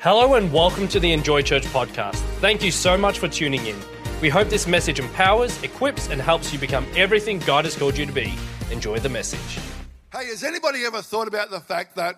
Hello 0.00 0.34
and 0.34 0.52
welcome 0.52 0.86
to 0.86 1.00
the 1.00 1.12
Enjoy 1.12 1.42
Church 1.42 1.64
podcast. 1.64 2.20
Thank 2.38 2.62
you 2.62 2.70
so 2.70 2.96
much 2.96 3.18
for 3.18 3.26
tuning 3.26 3.66
in. 3.66 3.76
We 4.22 4.28
hope 4.28 4.48
this 4.48 4.68
message 4.68 5.00
empowers, 5.00 5.60
equips, 5.64 6.08
and 6.08 6.22
helps 6.22 6.52
you 6.52 6.58
become 6.60 6.86
everything 6.94 7.40
God 7.40 7.64
has 7.64 7.76
called 7.76 7.98
you 7.98 8.06
to 8.06 8.12
be. 8.12 8.32
Enjoy 8.70 9.00
the 9.00 9.08
message. 9.08 9.58
Hey, 10.12 10.26
has 10.26 10.44
anybody 10.44 10.84
ever 10.84 11.02
thought 11.02 11.26
about 11.26 11.50
the 11.50 11.58
fact 11.58 11.96
that 11.96 12.14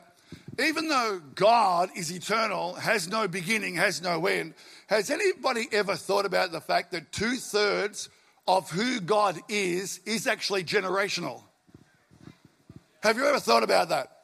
even 0.62 0.88
though 0.88 1.22
God 1.35 1.88
is 1.96 2.12
eternal, 2.12 2.74
has 2.74 3.08
no 3.08 3.27
beginning, 3.27 3.77
has 3.77 4.03
no 4.03 4.26
end, 4.26 4.53
has 4.88 5.08
anybody 5.08 5.67
ever 5.72 5.97
thought 5.97 6.26
about 6.26 6.53
the 6.53 6.60
fact 6.60 6.92
that 6.92 7.12
two 7.12 7.37
thirds 7.37 8.10
of 8.47 8.71
who 8.71 9.01
God 9.01 9.40
is 9.49 10.01
is 10.04 10.26
actually 10.26 10.65
generational? 10.65 11.44
Have 13.03 13.17
you 13.17 13.26
ever 13.26 13.40
thought 13.40 13.62
about 13.62 13.88
that? 13.88 14.20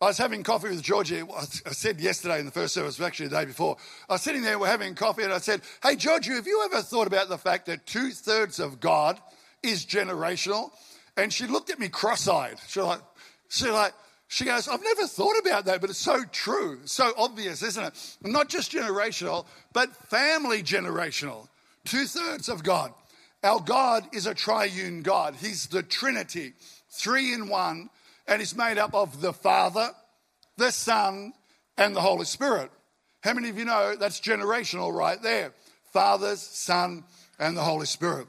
I 0.00 0.06
was 0.06 0.18
having 0.18 0.44
coffee 0.44 0.68
with 0.68 0.82
Georgie. 0.82 1.22
I 1.22 1.72
said 1.72 2.00
yesterday 2.00 2.38
in 2.38 2.46
the 2.46 2.52
first 2.52 2.74
service, 2.74 3.00
actually 3.00 3.28
the 3.28 3.36
day 3.36 3.44
before. 3.46 3.76
I 4.08 4.12
was 4.12 4.22
sitting 4.22 4.42
there, 4.42 4.56
we're 4.56 4.68
having 4.68 4.94
coffee, 4.94 5.24
and 5.24 5.32
I 5.32 5.38
said, 5.38 5.60
Hey, 5.82 5.96
Georgie, 5.96 6.34
have 6.34 6.46
you 6.46 6.62
ever 6.64 6.82
thought 6.82 7.08
about 7.08 7.28
the 7.28 7.38
fact 7.38 7.66
that 7.66 7.84
two 7.84 8.10
thirds 8.10 8.60
of 8.60 8.78
God 8.78 9.20
is 9.64 9.84
generational? 9.84 10.70
And 11.16 11.32
she 11.32 11.48
looked 11.48 11.70
at 11.70 11.80
me 11.80 11.88
cross 11.88 12.28
eyed. 12.28 12.58
She 12.68 12.80
like, 12.80 13.00
she 13.48 13.68
like, 13.70 13.92
she 14.28 14.44
goes, 14.44 14.68
I've 14.68 14.84
never 14.84 15.06
thought 15.08 15.36
about 15.40 15.64
that, 15.64 15.80
but 15.80 15.90
it's 15.90 15.98
so 15.98 16.22
true, 16.30 16.78
so 16.84 17.12
obvious, 17.16 17.62
isn't 17.64 17.82
it? 17.82 18.16
Not 18.22 18.48
just 18.48 18.70
generational, 18.70 19.46
but 19.72 19.96
family 20.08 20.62
generational. 20.62 21.48
Two 21.84 22.04
thirds 22.04 22.48
of 22.48 22.62
God. 22.62 22.92
Our 23.42 23.58
God 23.58 24.04
is 24.12 24.26
a 24.26 24.34
triune 24.34 25.02
God. 25.02 25.34
He's 25.34 25.66
the 25.66 25.82
Trinity, 25.82 26.52
three 26.88 27.32
in 27.32 27.48
one 27.48 27.90
and 28.28 28.42
is 28.42 28.54
made 28.54 28.78
up 28.78 28.94
of 28.94 29.20
the 29.20 29.32
Father, 29.32 29.90
the 30.56 30.70
Son, 30.70 31.32
and 31.76 31.96
the 31.96 32.00
Holy 32.00 32.26
Spirit. 32.26 32.70
How 33.22 33.32
many 33.32 33.48
of 33.48 33.58
you 33.58 33.64
know 33.64 33.96
that's 33.96 34.20
generational 34.20 34.94
right 34.94 35.20
there? 35.22 35.52
Fathers, 35.92 36.40
Son, 36.40 37.04
and 37.38 37.56
the 37.56 37.62
Holy 37.62 37.86
Spirit. 37.86 38.28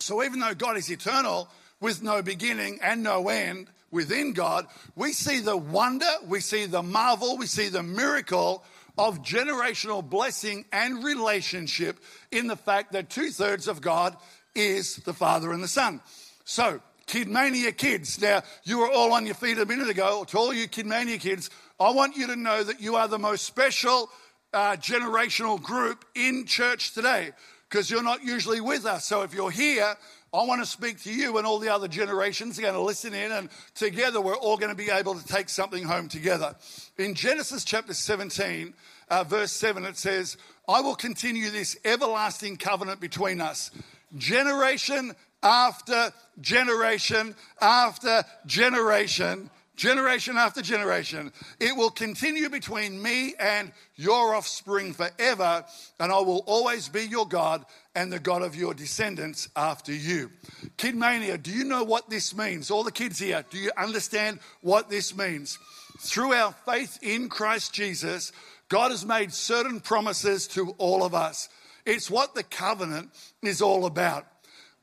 So 0.00 0.24
even 0.24 0.40
though 0.40 0.54
God 0.54 0.76
is 0.76 0.90
eternal 0.90 1.48
with 1.80 2.02
no 2.02 2.22
beginning 2.22 2.80
and 2.82 3.02
no 3.02 3.28
end 3.28 3.68
within 3.90 4.32
God, 4.32 4.66
we 4.96 5.12
see 5.12 5.40
the 5.40 5.56
wonder, 5.56 6.06
we 6.26 6.40
see 6.40 6.66
the 6.66 6.82
marvel, 6.82 7.36
we 7.36 7.46
see 7.46 7.68
the 7.68 7.82
miracle 7.82 8.64
of 8.96 9.22
generational 9.22 10.08
blessing 10.08 10.64
and 10.72 11.04
relationship 11.04 11.98
in 12.32 12.48
the 12.48 12.56
fact 12.56 12.92
that 12.92 13.10
two 13.10 13.30
thirds 13.30 13.68
of 13.68 13.80
God 13.80 14.16
is 14.54 14.96
the 14.96 15.14
Father 15.14 15.52
and 15.52 15.62
the 15.62 15.68
Son. 15.68 16.00
So 16.44 16.80
Kidmania 17.08 17.76
kids. 17.76 18.20
Now, 18.20 18.42
you 18.64 18.78
were 18.78 18.90
all 18.90 19.12
on 19.12 19.26
your 19.26 19.34
feet 19.34 19.58
a 19.58 19.66
minute 19.66 19.88
ago. 19.88 20.24
To 20.28 20.38
all 20.38 20.54
you 20.54 20.68
Kidmania 20.68 21.18
kids, 21.18 21.50
I 21.80 21.90
want 21.90 22.16
you 22.16 22.26
to 22.28 22.36
know 22.36 22.62
that 22.62 22.80
you 22.80 22.96
are 22.96 23.08
the 23.08 23.18
most 23.18 23.44
special 23.44 24.10
uh, 24.52 24.76
generational 24.76 25.60
group 25.60 26.04
in 26.14 26.44
church 26.46 26.92
today 26.92 27.30
because 27.68 27.90
you're 27.90 28.02
not 28.02 28.22
usually 28.22 28.60
with 28.60 28.86
us. 28.86 29.06
So 29.06 29.22
if 29.22 29.34
you're 29.34 29.50
here, 29.50 29.96
I 30.32 30.44
want 30.44 30.60
to 30.60 30.66
speak 30.66 31.02
to 31.04 31.12
you 31.12 31.38
and 31.38 31.46
all 31.46 31.58
the 31.58 31.72
other 31.72 31.88
generations 31.88 32.58
are 32.58 32.62
going 32.62 32.74
to 32.74 32.80
listen 32.80 33.14
in, 33.14 33.32
and 33.32 33.48
together 33.74 34.20
we're 34.20 34.36
all 34.36 34.58
going 34.58 34.70
to 34.70 34.76
be 34.76 34.90
able 34.90 35.14
to 35.14 35.26
take 35.26 35.48
something 35.48 35.84
home 35.84 36.08
together. 36.08 36.54
In 36.98 37.14
Genesis 37.14 37.64
chapter 37.64 37.94
17, 37.94 38.74
uh, 39.08 39.24
verse 39.24 39.52
7, 39.52 39.86
it 39.86 39.96
says, 39.96 40.36
I 40.68 40.82
will 40.82 40.94
continue 40.94 41.48
this 41.48 41.78
everlasting 41.82 42.58
covenant 42.58 43.00
between 43.00 43.40
us, 43.40 43.70
generation 44.18 45.14
after 45.42 46.12
generation 46.40 47.34
after 47.60 48.24
generation, 48.46 49.50
generation 49.76 50.36
after 50.36 50.62
generation. 50.62 51.32
It 51.60 51.76
will 51.76 51.90
continue 51.90 52.48
between 52.48 53.00
me 53.02 53.34
and 53.38 53.72
your 53.96 54.34
offspring 54.34 54.92
forever, 54.92 55.64
and 56.00 56.12
I 56.12 56.20
will 56.20 56.44
always 56.46 56.88
be 56.88 57.02
your 57.02 57.26
God 57.26 57.64
and 57.94 58.12
the 58.12 58.18
God 58.18 58.42
of 58.42 58.56
your 58.56 58.74
descendants 58.74 59.48
after 59.56 59.92
you. 59.92 60.30
Kidmania, 60.76 61.42
do 61.42 61.50
you 61.50 61.64
know 61.64 61.84
what 61.84 62.10
this 62.10 62.36
means? 62.36 62.70
All 62.70 62.84
the 62.84 62.92
kids 62.92 63.18
here, 63.18 63.44
do 63.50 63.58
you 63.58 63.70
understand 63.76 64.40
what 64.60 64.90
this 64.90 65.16
means? 65.16 65.58
Through 66.00 66.32
our 66.32 66.54
faith 66.64 66.98
in 67.02 67.28
Christ 67.28 67.72
Jesus, 67.72 68.32
God 68.68 68.90
has 68.90 69.04
made 69.04 69.32
certain 69.32 69.80
promises 69.80 70.46
to 70.48 70.74
all 70.78 71.02
of 71.02 71.14
us. 71.14 71.48
It's 71.86 72.10
what 72.10 72.34
the 72.34 72.42
covenant 72.42 73.10
is 73.42 73.62
all 73.62 73.86
about. 73.86 74.26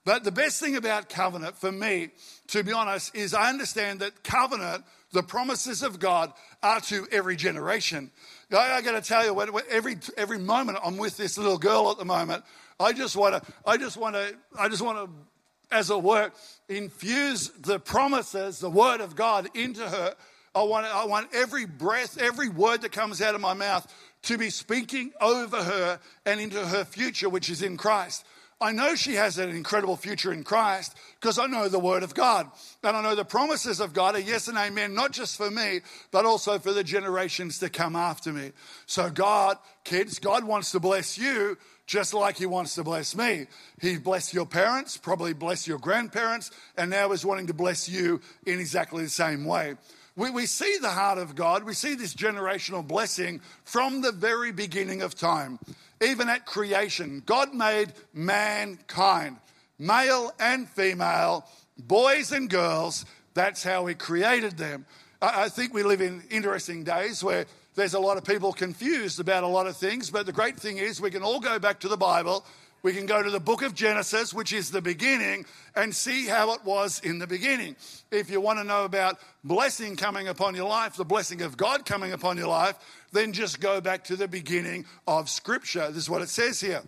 But 0.05 0.23
the 0.23 0.31
best 0.31 0.59
thing 0.59 0.75
about 0.75 1.09
covenant 1.09 1.57
for 1.57 1.71
me, 1.71 2.09
to 2.49 2.63
be 2.63 2.71
honest, 2.71 3.15
is 3.15 3.33
I 3.33 3.49
understand 3.49 3.99
that 4.01 4.23
covenant, 4.23 4.85
the 5.11 5.23
promises 5.23 5.81
of 5.81 5.99
God, 5.99 6.31
are 6.61 6.79
to 6.81 7.07
every 7.11 7.35
generation. 7.35 8.11
I, 8.51 8.73
I 8.73 8.81
got 8.81 8.91
to 8.91 9.01
tell 9.01 9.25
you, 9.25 9.63
every 9.71 9.97
every 10.15 10.37
moment 10.37 10.77
I'm 10.83 10.97
with 10.97 11.17
this 11.17 11.37
little 11.39 11.57
girl 11.57 11.89
at 11.89 11.97
the 11.97 12.05
moment, 12.05 12.43
I 12.79 12.93
just 12.93 13.15
want 13.15 13.43
to, 13.43 13.53
I 13.65 13.77
just 13.77 13.97
want 13.97 14.15
to, 14.15 14.35
I 14.57 14.69
just 14.69 14.83
want 14.83 14.97
to, 14.99 15.75
as 15.75 15.89
it 15.89 16.01
were, 16.01 16.31
infuse 16.69 17.49
the 17.49 17.79
promises, 17.79 18.59
the 18.59 18.69
word 18.69 19.01
of 19.01 19.15
God 19.15 19.49
into 19.55 19.89
her. 19.89 20.15
I 20.53 20.63
want, 20.63 20.85
I 20.85 21.05
want 21.05 21.33
every 21.33 21.65
breath, 21.65 22.17
every 22.17 22.47
word 22.47 22.83
that 22.83 22.91
comes 22.91 23.21
out 23.21 23.35
of 23.35 23.41
my 23.41 23.53
mouth 23.53 23.91
to 24.23 24.37
be 24.37 24.49
speaking 24.49 25.11
over 25.19 25.61
her 25.61 25.99
and 26.25 26.39
into 26.39 26.65
her 26.65 26.85
future, 26.85 27.27
which 27.27 27.49
is 27.49 27.61
in 27.61 27.75
Christ. 27.75 28.25
I 28.61 28.71
know 28.71 28.95
she 28.95 29.15
has 29.15 29.37
an 29.37 29.49
incredible 29.49 29.97
future 29.97 30.31
in 30.31 30.45
Christ 30.45 30.95
because 31.19 31.37
I 31.37 31.45
know 31.45 31.67
the 31.67 31.77
Word 31.77 32.03
of 32.03 32.13
God. 32.13 32.49
And 32.83 32.95
I 32.95 33.01
know 33.01 33.13
the 33.13 33.25
promises 33.25 33.81
of 33.81 33.91
God 33.91 34.15
are 34.15 34.19
yes 34.19 34.47
and 34.47 34.57
amen, 34.57 34.93
not 34.93 35.11
just 35.11 35.35
for 35.35 35.51
me, 35.51 35.81
but 36.11 36.25
also 36.25 36.57
for 36.57 36.71
the 36.71 36.83
generations 36.83 37.59
to 37.59 37.69
come 37.69 37.97
after 37.97 38.31
me. 38.31 38.53
So, 38.85 39.09
God, 39.09 39.57
kids, 39.83 40.19
God 40.19 40.45
wants 40.45 40.71
to 40.71 40.79
bless 40.79 41.17
you 41.17 41.57
just 41.85 42.13
like 42.13 42.37
He 42.37 42.45
wants 42.45 42.75
to 42.75 42.83
bless 42.83 43.15
me. 43.15 43.47
He 43.81 43.97
blessed 43.97 44.33
your 44.33 44.45
parents, 44.45 44.95
probably 44.95 45.33
blessed 45.33 45.67
your 45.67 45.77
grandparents, 45.77 46.49
and 46.77 46.89
now 46.89 47.11
is 47.11 47.25
wanting 47.25 47.47
to 47.47 47.53
bless 47.53 47.89
you 47.89 48.21
in 48.45 48.59
exactly 48.59 49.03
the 49.03 49.09
same 49.09 49.43
way. 49.43 49.75
We, 50.15 50.29
we 50.29 50.45
see 50.45 50.77
the 50.81 50.89
heart 50.89 51.17
of 51.17 51.35
God, 51.35 51.63
we 51.63 51.73
see 51.73 51.95
this 51.95 52.13
generational 52.13 52.87
blessing 52.87 53.41
from 53.63 54.01
the 54.01 54.11
very 54.11 54.51
beginning 54.51 55.01
of 55.01 55.15
time 55.15 55.59
even 56.01 56.29
at 56.29 56.45
creation. 56.45 57.23
God 57.25 57.53
made 57.53 57.93
mankind, 58.13 59.37
male 59.79 60.31
and 60.39 60.67
female, 60.67 61.45
boys 61.77 62.31
and 62.31 62.49
girls. 62.49 63.05
That's 63.33 63.63
how 63.63 63.85
He 63.85 63.95
created 63.95 64.57
them. 64.57 64.85
I 65.21 65.49
think 65.49 65.73
we 65.73 65.83
live 65.83 66.01
in 66.01 66.23
interesting 66.29 66.83
days 66.83 67.23
where 67.23 67.45
there's 67.75 67.93
a 67.93 67.99
lot 67.99 68.17
of 68.17 68.23
people 68.23 68.53
confused 68.53 69.19
about 69.19 69.43
a 69.43 69.47
lot 69.47 69.67
of 69.67 69.75
things, 69.75 70.09
but 70.09 70.25
the 70.25 70.31
great 70.31 70.57
thing 70.57 70.77
is 70.77 71.01
we 71.01 71.11
can 71.11 71.23
all 71.23 71.39
go 71.39 71.57
back 71.59 71.79
to 71.81 71.87
the 71.87 71.97
Bible. 71.97 72.45
We 72.85 72.93
can 72.93 73.07
go 73.07 73.23
to 73.23 73.31
the 73.31 73.39
book 73.39 73.63
of 73.63 73.73
Genesis, 73.73 74.31
which 74.31 74.53
is 74.53 74.69
the 74.69 74.79
beginning, 74.79 75.47
and 75.75 75.93
see 75.95 76.27
how 76.27 76.53
it 76.53 76.63
was 76.63 76.99
in 76.99 77.17
the 77.17 77.25
beginning. 77.25 77.75
If 78.11 78.29
you 78.29 78.39
want 78.39 78.59
to 78.59 78.63
know 78.63 78.85
about 78.85 79.17
blessing 79.43 79.95
coming 79.95 80.27
upon 80.27 80.53
your 80.53 80.69
life, 80.69 80.95
the 80.95 81.03
blessing 81.03 81.41
of 81.41 81.57
God 81.57 81.83
coming 81.87 82.11
upon 82.11 82.37
your 82.37 82.49
life, 82.49 82.75
then 83.11 83.33
just 83.33 83.59
go 83.59 83.81
back 83.81 84.03
to 84.03 84.15
the 84.15 84.27
beginning 84.27 84.85
of 85.07 85.31
Scripture. 85.31 85.87
This 85.87 86.03
is 86.03 86.09
what 86.11 86.21
it 86.21 86.29
says 86.29 86.61
here 86.61 86.83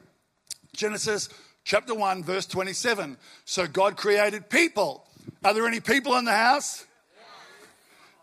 Genesis 0.72 1.30
chapter 1.64 1.96
1, 1.96 2.24
verse 2.24 2.46
27. 2.46 3.18
So 3.46 3.66
God 3.66 3.98
created 3.98 4.52
people. 4.52 5.04
Are 5.44 5.56
there 5.56 5.66
any 5.66 5.80
people 5.80 6.16
in 6.18 6.26
the 6.26 6.32
house? 6.32 6.86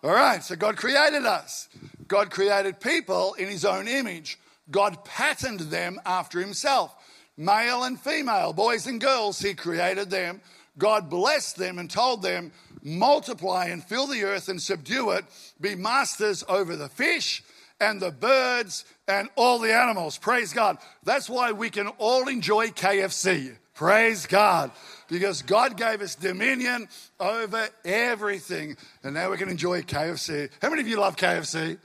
All 0.05 0.13
right, 0.13 0.45
so 0.45 0.55
God 0.55 0.77
created 0.77 1.27
us. 1.27 1.69
God 2.07 2.31
created 2.31 2.79
people 2.79 3.35
in 3.35 3.49
his 3.49 3.65
own 3.65 3.89
image. 3.89 4.39
God 4.71 5.05
patterned 5.05 5.59
them 5.59 6.01
after 6.07 6.41
himself. 6.41 6.95
Male 7.37 7.83
and 7.85 8.01
female, 8.01 8.53
boys 8.53 8.87
and 8.87 9.01
girls, 9.01 9.41
he 9.41 9.55
created 9.55 10.11
them. 10.11 10.41
God 10.79 11.11
blessed 11.11 11.57
them 11.57 11.79
and 11.79 11.91
told 11.91 12.23
them, 12.23 12.53
multiply 12.83 13.67
and 13.67 13.83
fill 13.83 14.07
the 14.07 14.25
earth 14.25 14.49
and 14.49 14.61
subdue 14.61 15.11
it, 15.11 15.25
be 15.61 15.75
masters 15.75 16.45
over 16.49 16.77
the 16.77 16.89
fish 16.89 17.43
and 17.81 18.01
the 18.01 18.11
birds 18.11 18.85
and 19.09 19.29
all 19.37 19.59
the 19.59 19.75
animals. 19.75 20.19
Praise 20.19 20.53
God. 20.53 20.79
That's 21.03 21.29
why 21.29 21.53
we 21.53 21.71
can 21.71 21.89
all 21.99 22.29
enjoy 22.29 22.69
KFC. 22.69 23.57
Praise 23.75 24.27
God. 24.27 24.71
Because 25.09 25.43
God 25.43 25.77
gave 25.77 26.01
us 26.01 26.15
dominion 26.15 26.89
over 27.19 27.69
everything. 27.85 28.77
And 29.03 29.15
now 29.15 29.31
we 29.31 29.37
can 29.37 29.49
enjoy 29.49 29.83
KFC. 29.83 30.51
How 30.63 30.71
many 30.71 30.83
of 30.83 30.89
you 30.89 30.99
love 30.99 31.17
KFC? 31.17 31.79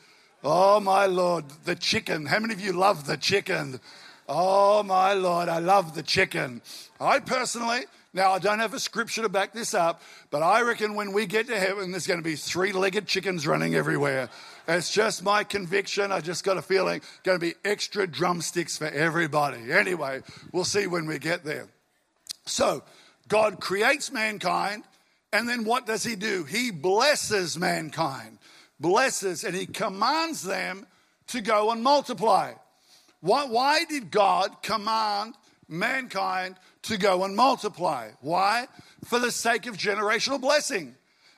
Oh, 0.44 0.80
my 0.80 1.06
Lord, 1.06 1.46
the 1.66 1.76
chicken. 1.76 2.26
How 2.26 2.40
many 2.40 2.54
of 2.54 2.62
you 2.62 2.72
love 2.72 3.06
the 3.06 3.18
chicken? 3.18 3.80
Oh, 4.32 4.84
my 4.84 5.14
Lord, 5.14 5.50
I 5.50 5.58
love 5.58 5.96
the 5.96 6.04
chicken. 6.04 6.62
I 7.00 7.18
personally, 7.18 7.80
now 8.14 8.32
I 8.34 8.38
don't 8.38 8.60
have 8.60 8.76
a 8.76 8.80
scripture 8.80 9.24
to 9.24 9.30
back 9.30 9.54
this 9.54 9.74
up, 9.74 10.04
but 10.30 10.44
I 10.44 10.62
reckon 10.62 10.94
when 10.94 11.14
we 11.14 11.26
get 11.26 11.48
to 11.48 11.60
heaven, 11.60 11.90
there's 11.90 12.06
going 12.06 12.20
to 12.20 12.24
be 12.24 12.36
three 12.36 12.72
legged 12.72 13.08
chickens 13.08 13.48
running 13.48 13.74
everywhere. 13.74 14.30
It's 14.68 14.92
just 14.92 15.24
my 15.24 15.44
conviction. 15.44 16.12
I 16.12 16.22
just 16.22 16.44
got 16.44 16.58
a 16.58 16.62
feeling 16.62 17.02
going 17.24 17.40
to 17.40 17.44
be 17.44 17.56
extra 17.66 18.06
drumsticks 18.06 18.78
for 18.78 18.86
everybody. 18.86 19.72
Anyway, 19.72 20.22
we'll 20.52 20.64
see 20.64 20.86
when 20.86 21.08
we 21.08 21.18
get 21.18 21.44
there. 21.44 21.68
So, 22.46 22.84
God 23.30 23.60
creates 23.60 24.12
mankind, 24.12 24.84
and 25.34 25.50
then 25.50 25.64
what 25.64 25.88
does 25.88 26.04
He 26.04 26.16
do? 26.16 26.44
He 26.44 26.70
blesses 26.70 27.58
mankind, 27.58 28.38
blesses, 28.80 29.44
and 29.44 29.56
He 29.56 29.66
commands 29.66 30.44
them 30.44 30.86
to 31.30 31.42
go 31.42 31.72
and 31.72 31.82
multiply. 31.82 32.54
Why, 33.22 33.46
why 33.46 33.84
did 33.86 34.12
God 34.12 34.64
command 34.64 35.36
mankind 35.68 36.56
to 36.84 36.98
go 36.98 37.24
and 37.24 37.36
multiply? 37.36 38.12
Why? 38.22 38.68
For 39.06 39.20
the 39.20 39.32
sake 39.32 39.68
of 39.68 39.78
generational 39.78 40.40
blessing. 40.40 40.96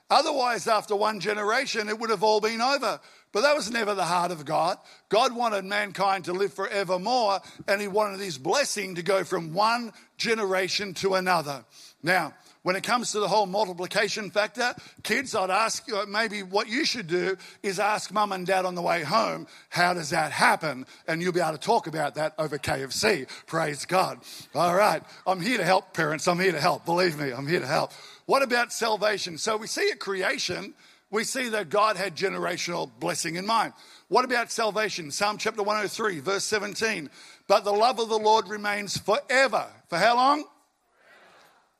Otherwise, 0.08 0.68
after 0.68 0.94
one 0.94 1.20
generation, 1.20 1.88
it 1.88 1.98
would 1.98 2.10
have 2.10 2.22
all 2.22 2.40
been 2.40 2.60
over. 2.60 3.00
But 3.32 3.40
that 3.40 3.56
was 3.56 3.70
never 3.70 3.94
the 3.94 4.04
heart 4.04 4.30
of 4.30 4.44
God. 4.44 4.76
God 5.08 5.34
wanted 5.34 5.64
mankind 5.64 6.26
to 6.26 6.34
live 6.34 6.52
forevermore, 6.52 7.40
and 7.66 7.80
He 7.80 7.88
wanted 7.88 8.20
His 8.20 8.36
blessing 8.36 8.94
to 8.96 9.02
go 9.02 9.24
from 9.24 9.54
one 9.54 9.92
generation 10.18 10.92
to 10.94 11.14
another. 11.14 11.64
Now, 12.02 12.34
when 12.62 12.76
it 12.76 12.84
comes 12.84 13.12
to 13.12 13.20
the 13.20 13.28
whole 13.28 13.46
multiplication 13.46 14.30
factor, 14.30 14.74
kids, 15.02 15.34
I'd 15.34 15.50
ask 15.50 15.86
you, 15.88 16.06
maybe 16.06 16.42
what 16.42 16.68
you 16.68 16.84
should 16.84 17.08
do 17.08 17.36
is 17.62 17.80
ask 17.80 18.12
mum 18.12 18.32
and 18.32 18.46
dad 18.46 18.64
on 18.64 18.74
the 18.74 18.82
way 18.82 19.02
home, 19.02 19.46
how 19.68 19.94
does 19.94 20.10
that 20.10 20.32
happen? 20.32 20.86
And 21.08 21.20
you'll 21.20 21.32
be 21.32 21.40
able 21.40 21.52
to 21.52 21.58
talk 21.58 21.86
about 21.86 22.14
that 22.14 22.34
over 22.38 22.58
KFC. 22.58 23.28
Praise 23.46 23.84
God. 23.84 24.20
All 24.54 24.74
right. 24.74 25.02
I'm 25.26 25.40
here 25.40 25.58
to 25.58 25.64
help, 25.64 25.92
parents. 25.92 26.28
I'm 26.28 26.38
here 26.38 26.52
to 26.52 26.60
help. 26.60 26.84
Believe 26.84 27.18
me, 27.18 27.30
I'm 27.32 27.46
here 27.46 27.60
to 27.60 27.66
help. 27.66 27.92
What 28.26 28.42
about 28.42 28.72
salvation? 28.72 29.38
So 29.38 29.56
we 29.56 29.66
see 29.66 29.90
at 29.90 29.98
creation, 29.98 30.74
we 31.10 31.24
see 31.24 31.48
that 31.50 31.68
God 31.68 31.96
had 31.96 32.16
generational 32.16 32.90
blessing 33.00 33.36
in 33.36 33.44
mind. 33.44 33.72
What 34.08 34.24
about 34.24 34.52
salvation? 34.52 35.10
Psalm 35.10 35.36
chapter 35.36 35.62
103, 35.62 36.20
verse 36.20 36.44
17. 36.44 37.10
But 37.48 37.64
the 37.64 37.72
love 37.72 37.98
of 37.98 38.08
the 38.08 38.18
Lord 38.18 38.48
remains 38.48 38.96
forever. 38.96 39.66
For 39.88 39.98
how 39.98 40.16
long? 40.16 40.44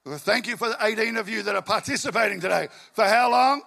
Well, 0.04 0.18
thank 0.18 0.48
you 0.48 0.56
for 0.56 0.68
the 0.68 0.76
18 0.80 1.16
of 1.16 1.28
you 1.28 1.42
that 1.44 1.54
are 1.54 1.62
participating 1.62 2.40
today. 2.40 2.68
For 2.92 3.04
how 3.04 3.30
long? 3.30 3.62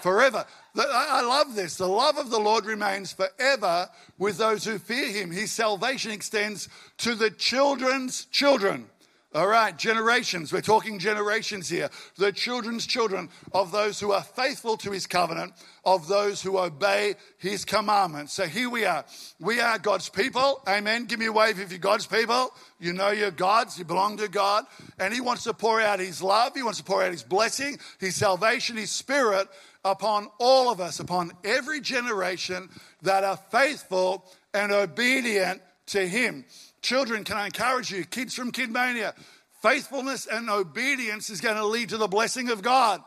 Forever. 0.00 0.46
forever. 0.74 0.92
I 0.94 1.22
love 1.22 1.56
this. 1.56 1.76
The 1.76 1.88
love 1.88 2.18
of 2.18 2.30
the 2.30 2.38
Lord 2.38 2.66
remains 2.66 3.12
forever 3.12 3.88
with 4.16 4.38
those 4.38 4.64
who 4.64 4.78
fear 4.78 5.08
him. 5.08 5.32
His 5.32 5.50
salvation 5.50 6.12
extends 6.12 6.68
to 6.98 7.16
the 7.16 7.30
children's 7.30 8.26
children. 8.26 8.86
All 9.32 9.46
right, 9.46 9.78
generations. 9.78 10.52
We're 10.52 10.60
talking 10.60 10.98
generations 10.98 11.68
here. 11.68 11.88
The 12.16 12.32
children's 12.32 12.84
children 12.84 13.28
of 13.52 13.70
those 13.70 14.00
who 14.00 14.10
are 14.10 14.24
faithful 14.24 14.76
to 14.78 14.90
his 14.90 15.06
covenant, 15.06 15.52
of 15.84 16.08
those 16.08 16.42
who 16.42 16.58
obey 16.58 17.14
his 17.38 17.64
commandments. 17.64 18.32
So 18.32 18.46
here 18.46 18.68
we 18.68 18.84
are. 18.86 19.04
We 19.38 19.60
are 19.60 19.78
God's 19.78 20.08
people. 20.08 20.60
Amen. 20.66 21.04
Give 21.04 21.20
me 21.20 21.26
a 21.26 21.32
wave 21.32 21.60
if 21.60 21.70
you're 21.70 21.78
God's 21.78 22.08
people. 22.08 22.52
You 22.80 22.92
know 22.92 23.10
you're 23.10 23.30
God's. 23.30 23.78
You 23.78 23.84
belong 23.84 24.16
to 24.16 24.26
God. 24.26 24.64
And 24.98 25.14
he 25.14 25.20
wants 25.20 25.44
to 25.44 25.54
pour 25.54 25.80
out 25.80 26.00
his 26.00 26.20
love. 26.20 26.56
He 26.56 26.64
wants 26.64 26.78
to 26.78 26.84
pour 26.84 27.04
out 27.04 27.12
his 27.12 27.22
blessing, 27.22 27.78
his 28.00 28.16
salvation, 28.16 28.76
his 28.76 28.90
spirit 28.90 29.46
upon 29.84 30.28
all 30.40 30.72
of 30.72 30.80
us, 30.80 30.98
upon 30.98 31.30
every 31.44 31.80
generation 31.80 32.68
that 33.02 33.22
are 33.22 33.38
faithful 33.52 34.24
and 34.52 34.72
obedient 34.72 35.62
to 35.90 36.06
him. 36.06 36.44
Children, 36.82 37.24
can 37.24 37.36
I 37.36 37.46
encourage 37.46 37.90
you, 37.90 38.04
kids 38.04 38.34
from 38.34 38.52
Kidmania, 38.52 39.14
faithfulness 39.62 40.26
and 40.26 40.48
obedience 40.48 41.30
is 41.30 41.40
going 41.40 41.56
to 41.56 41.66
lead 41.66 41.90
to 41.90 41.98
the 41.98 42.08
blessing 42.08 42.50
of 42.50 42.62
God. 42.62 43.02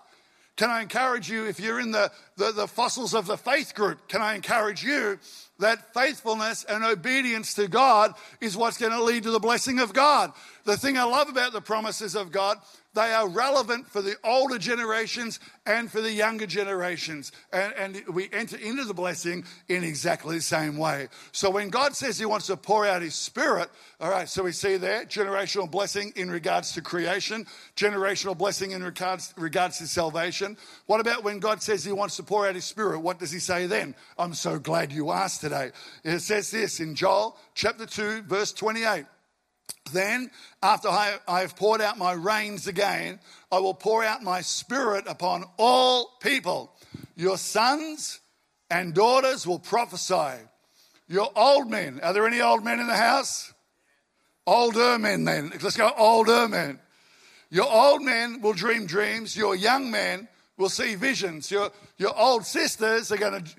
Can 0.55 0.69
I 0.69 0.81
encourage 0.81 1.29
you, 1.29 1.47
if 1.47 1.59
you're 1.59 1.79
in 1.79 1.91
the, 1.91 2.11
the, 2.37 2.51
the, 2.51 2.67
fossils 2.67 3.15
of 3.15 3.25
the 3.25 3.37
faith 3.37 3.73
group, 3.73 4.07
can 4.07 4.21
I 4.21 4.35
encourage 4.35 4.83
you 4.83 5.17
that 5.63 5.93
faithfulness 5.93 6.63
and 6.63 6.83
obedience 6.83 7.53
to 7.55 7.67
God 7.67 8.13
is 8.39 8.55
what's 8.55 8.77
going 8.77 8.91
to 8.91 9.03
lead 9.03 9.23
to 9.23 9.31
the 9.31 9.39
blessing 9.39 9.79
of 9.79 9.93
God? 9.93 10.31
The 10.65 10.77
thing 10.77 10.97
I 10.97 11.03
love 11.03 11.29
about 11.29 11.53
the 11.53 11.61
promises 11.61 12.15
of 12.15 12.31
God 12.31 12.57
they 12.93 13.11
are 13.11 13.27
relevant 13.27 13.87
for 13.87 14.01
the 14.01 14.15
older 14.23 14.59
generations 14.59 15.39
and 15.65 15.91
for 15.91 15.99
the 15.99 16.11
younger 16.11 16.45
generations. 16.45 17.31
And, 17.51 17.73
and, 17.73 18.03
we 18.13 18.29
enter 18.31 18.57
into 18.57 18.83
the 18.83 18.93
blessing 18.93 19.45
in 19.67 19.83
exactly 19.83 20.37
the 20.37 20.43
same 20.43 20.77
way. 20.77 21.07
So 21.31 21.49
when 21.49 21.69
God 21.69 21.95
says 21.95 22.19
He 22.19 22.25
wants 22.25 22.47
to 22.47 22.57
pour 22.57 22.85
out 22.85 23.01
His 23.01 23.15
Spirit, 23.15 23.69
all 23.99 24.11
right, 24.11 24.29
so 24.29 24.43
we 24.43 24.51
see 24.51 24.77
there 24.77 25.05
generational 25.05 25.69
blessing 25.69 26.13
in 26.15 26.29
regards 26.29 26.73
to 26.73 26.81
creation, 26.81 27.47
generational 27.75 28.37
blessing 28.37 28.71
in 28.71 28.83
regards, 28.83 29.33
regards 29.37 29.79
to 29.79 29.87
salvation. 29.87 30.57
What 30.85 30.99
about 30.99 31.23
when 31.23 31.39
God 31.39 31.63
says 31.63 31.83
He 31.83 31.91
wants 31.91 32.17
to 32.17 32.23
pour 32.23 32.47
out 32.47 32.55
His 32.55 32.65
Spirit? 32.65 32.99
What 32.99 33.17
does 33.17 33.31
He 33.31 33.39
say 33.39 33.65
then? 33.65 33.95
I'm 34.19 34.35
so 34.35 34.59
glad 34.59 34.91
you 34.91 35.11
asked 35.11 35.41
today. 35.41 35.52
It 36.03 36.19
says 36.19 36.51
this 36.51 36.79
in 36.79 36.95
Joel 36.95 37.37
chapter 37.53 37.85
2, 37.85 38.23
verse 38.23 38.51
28. 38.53 39.05
Then, 39.91 40.31
after 40.61 40.87
I, 40.87 41.19
have 41.27 41.55
poured 41.55 41.81
out 41.81 41.97
my 41.97 42.13
rains 42.13 42.67
again, 42.67 43.19
I 43.51 43.59
will 43.59 43.73
pour 43.73 44.03
out 44.03 44.23
my 44.23 44.41
spirit 44.41 45.05
upon 45.07 45.45
all 45.57 46.11
people. 46.21 46.73
Your 47.15 47.37
sons 47.37 48.19
and 48.69 48.93
daughters 48.93 49.45
will 49.45 49.59
prophesy. 49.59 50.41
Your 51.07 51.29
old 51.35 51.69
men, 51.69 51.99
are 52.01 52.13
there 52.13 52.27
any 52.27 52.41
old 52.41 52.63
men 52.63 52.79
in 52.79 52.87
the 52.87 52.95
house? 52.95 53.53
Older 54.47 54.97
men, 54.97 55.25
then. 55.25 55.51
Let's 55.61 55.77
go, 55.77 55.91
older 55.97 56.47
men. 56.47 56.79
Your 57.49 57.71
old 57.71 58.01
men 58.01 58.41
will 58.41 58.53
dream 58.53 58.85
dreams. 58.85 59.37
Your 59.37 59.55
young 59.55 59.91
men 59.91 60.27
will 60.57 60.69
see 60.69 60.95
visions. 60.95 61.51
Your, 61.51 61.71
your 61.97 62.17
old 62.17 62.45
sisters 62.45 63.11
are 63.11 63.17
going 63.17 63.43
to, 63.43 63.51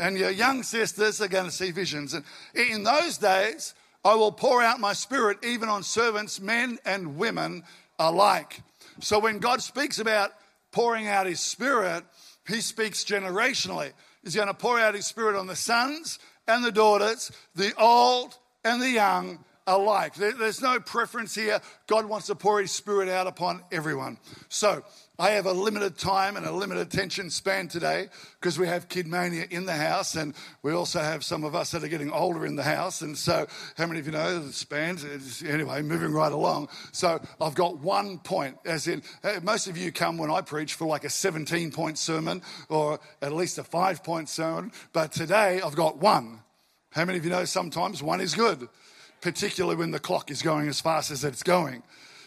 and 0.00 0.16
your 0.16 0.30
young 0.30 0.62
sisters 0.62 1.20
are 1.20 1.28
going 1.28 1.44
to 1.44 1.50
see 1.50 1.70
visions. 1.70 2.14
And 2.14 2.24
in 2.54 2.82
those 2.82 3.18
days, 3.18 3.74
I 4.04 4.14
will 4.14 4.32
pour 4.32 4.62
out 4.62 4.80
my 4.80 4.94
spirit 4.94 5.38
even 5.44 5.68
on 5.68 5.82
servants, 5.82 6.40
men 6.40 6.78
and 6.84 7.16
women 7.16 7.62
alike. 7.98 8.62
So 9.00 9.18
when 9.18 9.38
God 9.38 9.62
speaks 9.62 9.98
about 9.98 10.32
pouring 10.72 11.06
out 11.06 11.26
his 11.26 11.40
spirit, 11.40 12.04
he 12.48 12.60
speaks 12.60 13.04
generationally. 13.04 13.92
He's 14.24 14.34
going 14.34 14.48
to 14.48 14.54
pour 14.54 14.78
out 14.78 14.94
his 14.94 15.06
spirit 15.06 15.36
on 15.36 15.46
the 15.46 15.56
sons 15.56 16.18
and 16.48 16.64
the 16.64 16.72
daughters, 16.72 17.30
the 17.54 17.72
old 17.78 18.36
and 18.64 18.80
the 18.80 18.90
young 18.90 19.44
alike. 19.70 20.14
There's 20.14 20.60
no 20.60 20.80
preference 20.80 21.34
here. 21.34 21.60
God 21.86 22.06
wants 22.06 22.26
to 22.26 22.34
pour 22.34 22.60
his 22.60 22.72
spirit 22.72 23.08
out 23.08 23.26
upon 23.26 23.62
everyone. 23.70 24.18
So 24.48 24.82
I 25.18 25.30
have 25.32 25.46
a 25.46 25.52
limited 25.52 25.98
time 25.98 26.36
and 26.36 26.46
a 26.46 26.50
limited 26.52 26.86
attention 26.86 27.30
span 27.30 27.68
today 27.68 28.08
because 28.40 28.58
we 28.58 28.66
have 28.66 28.88
Kid 28.88 29.06
Mania 29.06 29.46
in 29.50 29.66
the 29.66 29.74
house 29.74 30.16
and 30.16 30.34
we 30.62 30.72
also 30.72 30.98
have 31.00 31.24
some 31.24 31.44
of 31.44 31.54
us 31.54 31.70
that 31.72 31.84
are 31.84 31.88
getting 31.88 32.10
older 32.10 32.46
in 32.46 32.56
the 32.56 32.62
house. 32.62 33.02
And 33.02 33.16
so, 33.16 33.46
how 33.76 33.86
many 33.86 34.00
of 34.00 34.06
you 34.06 34.12
know 34.12 34.38
the 34.38 34.52
spans? 34.52 35.04
Anyway, 35.42 35.82
moving 35.82 36.12
right 36.12 36.32
along. 36.32 36.68
So, 36.92 37.20
I've 37.40 37.54
got 37.54 37.78
one 37.78 38.18
point, 38.18 38.56
as 38.64 38.88
in, 38.88 39.02
most 39.42 39.66
of 39.66 39.76
you 39.76 39.92
come 39.92 40.16
when 40.16 40.30
I 40.30 40.40
preach 40.40 40.74
for 40.74 40.86
like 40.86 41.04
a 41.04 41.10
17 41.10 41.70
point 41.70 41.98
sermon 41.98 42.42
or 42.68 42.98
at 43.20 43.32
least 43.32 43.58
a 43.58 43.64
five 43.64 44.02
point 44.02 44.28
sermon, 44.28 44.72
but 44.92 45.12
today 45.12 45.60
I've 45.60 45.76
got 45.76 45.98
one. 45.98 46.40
How 46.92 47.04
many 47.04 47.18
of 47.18 47.24
you 47.24 47.30
know 47.30 47.44
sometimes 47.44 48.02
one 48.02 48.20
is 48.20 48.34
good, 48.34 48.68
particularly 49.20 49.76
when 49.76 49.90
the 49.90 49.98
clock 49.98 50.30
is 50.30 50.42
going 50.42 50.68
as 50.68 50.80
fast 50.80 51.10
as 51.10 51.24
it's 51.24 51.42
going? 51.42 51.82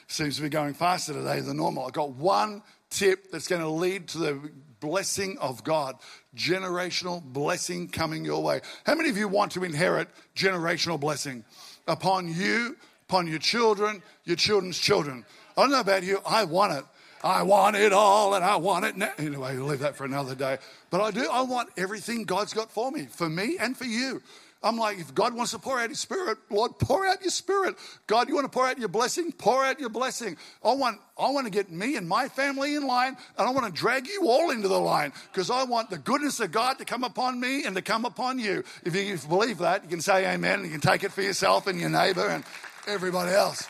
Seems 0.08 0.36
to 0.38 0.42
be 0.42 0.50
going 0.50 0.74
faster 0.74 1.14
today 1.14 1.40
than 1.40 1.58
normal. 1.58 1.86
I've 1.86 1.94
got 1.94 2.12
one 2.12 2.62
tip 2.90 3.32
that's 3.32 3.48
going 3.48 3.62
to 3.62 3.70
lead 3.70 4.08
to 4.10 4.18
the 4.18 4.52
blessing 4.80 5.38
of 5.40 5.64
God, 5.64 5.96
generational 6.36 7.24
blessing 7.24 7.88
coming 7.88 8.26
your 8.26 8.44
way. 8.44 8.62
How 8.86 8.96
many 8.96 9.10
of 9.10 9.18
you 9.18 9.28
want 9.28 9.54
to 9.54 9.64
inherit 9.64 10.10
generational 10.36 11.00
blessing 11.00 11.46
upon 11.88 12.34
you, 12.34 12.76
upon 13.08 13.28
your 13.28 13.40
children, 13.40 14.04
your 14.26 14.36
children's 14.36 14.78
children? 14.78 15.26
I 15.58 15.62
don't 15.62 15.72
know 15.72 15.80
about 15.80 16.04
you, 16.04 16.20
I 16.26 16.44
want 16.44 16.74
it. 16.74 16.86
I 17.24 17.44
want 17.44 17.78
it 17.78 17.94
all 17.94 18.34
and 18.34 18.44
I 18.44 18.58
want 18.58 18.84
it 18.84 18.98
now. 18.98 19.14
Anyway, 19.18 19.56
we'll 19.56 19.68
leave 19.68 19.80
that 19.80 19.96
for 19.96 20.04
another 20.04 20.36
day. 20.36 20.58
But 20.90 21.00
I 21.00 21.12
do, 21.12 21.26
I 21.32 21.42
want 21.42 21.70
everything 21.78 22.26
God's 22.26 22.54
got 22.54 22.70
for 22.70 22.92
me, 22.92 23.08
for 23.10 23.30
me 23.30 23.56
and 23.58 23.78
for 23.78 23.86
you. 23.86 24.22
I'm 24.64 24.78
like, 24.78 24.98
if 24.98 25.14
God 25.14 25.34
wants 25.34 25.52
to 25.52 25.60
pour 25.60 25.80
out 25.80 25.90
His 25.90 26.00
Spirit, 26.00 26.38
Lord, 26.50 26.80
pour 26.80 27.06
out 27.06 27.22
your 27.22 27.32
Spirit. 27.32 27.76
God, 28.08 28.30
you 28.30 28.36
want 28.36 28.46
to 28.46 28.50
pour 28.50 28.66
out 28.66 28.80
your 28.80 28.88
blessing? 28.88 29.34
Pour 29.34 29.64
out 29.66 29.80
your 29.80 29.90
blessing. 29.90 30.38
I 30.64 30.74
want, 30.74 31.00
I 31.18 31.30
want 31.32 31.46
to 31.46 31.52
get 31.52 31.70
me 31.70 31.98
and 31.98 32.08
my 32.08 32.30
family 32.30 32.76
in 32.76 32.88
line, 32.88 33.18
and 33.38 33.48
I 33.48 33.52
want 33.52 33.66
to 33.66 33.78
drag 33.78 34.08
you 34.08 34.30
all 34.30 34.52
into 34.52 34.70
the 34.70 34.80
line 34.80 35.12
because 35.32 35.50
I 35.52 35.64
want 35.64 35.90
the 35.90 35.98
goodness 35.98 36.40
of 36.40 36.52
God 36.52 36.78
to 36.80 36.86
come 36.86 37.04
upon 37.04 37.40
me 37.40 37.66
and 37.66 37.76
to 37.76 37.82
come 37.82 38.06
upon 38.06 38.40
you. 38.40 38.64
If 38.86 38.96
you 38.96 39.18
believe 39.28 39.58
that, 39.58 39.84
you 39.84 39.90
can 39.90 40.02
say 40.02 40.26
amen 40.34 40.60
and 40.60 40.66
you 40.66 40.72
can 40.72 40.82
take 40.82 41.04
it 41.04 41.12
for 41.12 41.22
yourself 41.22 41.68
and 41.68 41.78
your 41.78 41.90
neighbor 41.90 42.26
and 42.26 42.46
everybody 42.88 43.34
else. 43.34 43.68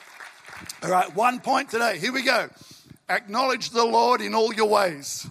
All 0.83 0.91
right, 0.91 1.13
one 1.15 1.39
point 1.39 1.69
today. 1.69 1.97
Here 1.97 2.13
we 2.13 2.21
go. 2.21 2.49
Acknowledge 3.09 3.71
the 3.71 3.83
Lord 3.83 4.21
in 4.21 4.35
all 4.35 4.53
your 4.53 4.69
ways. 4.69 5.27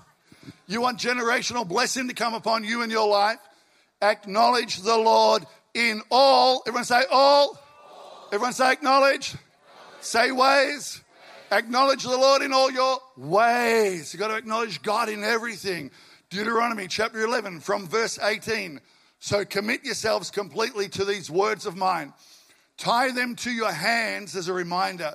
You 0.66 0.80
want 0.80 0.98
generational 0.98 1.66
blessing 1.66 2.08
to 2.08 2.14
come 2.14 2.34
upon 2.34 2.64
you 2.64 2.82
and 2.82 2.90
your 2.90 3.08
life? 3.08 3.38
Acknowledge 4.02 4.82
the 4.82 4.96
Lord 4.96 5.44
in 5.74 6.02
all. 6.10 6.62
Everyone 6.66 6.84
say 6.84 7.02
all. 7.10 7.48
all. 7.48 8.28
Everyone 8.32 8.52
say 8.52 8.72
acknowledge. 8.72 9.34
acknowledge. 9.34 9.36
Say 10.00 10.32
ways. 10.32 11.00
Acknowledge 11.50 12.02
the 12.02 12.16
Lord 12.16 12.42
in 12.42 12.52
all 12.52 12.70
your 12.70 12.98
ways. 13.16 14.12
You've 14.12 14.20
got 14.20 14.28
to 14.28 14.36
acknowledge 14.36 14.82
God 14.82 15.08
in 15.08 15.22
everything. 15.22 15.90
Deuteronomy 16.30 16.88
chapter 16.88 17.22
11 17.22 17.60
from 17.60 17.86
verse 17.86 18.18
18. 18.18 18.80
So 19.18 19.44
commit 19.44 19.84
yourselves 19.84 20.30
completely 20.30 20.88
to 20.88 21.04
these 21.04 21.30
words 21.30 21.66
of 21.66 21.76
mine. 21.76 22.12
Tie 22.78 23.12
them 23.12 23.36
to 23.36 23.50
your 23.50 23.70
hands 23.70 24.34
as 24.34 24.48
a 24.48 24.52
reminder 24.52 25.12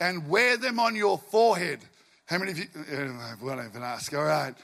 and 0.00 0.28
wear 0.28 0.56
them 0.56 0.80
on 0.80 0.96
your 0.96 1.18
forehead. 1.18 1.80
How 2.26 2.38
many 2.38 2.52
of 2.52 2.58
you? 2.58 2.64
I 2.76 3.34
won't 3.40 3.64
even 3.68 3.82
ask. 3.82 4.12
All 4.14 4.24
right. 4.24 4.54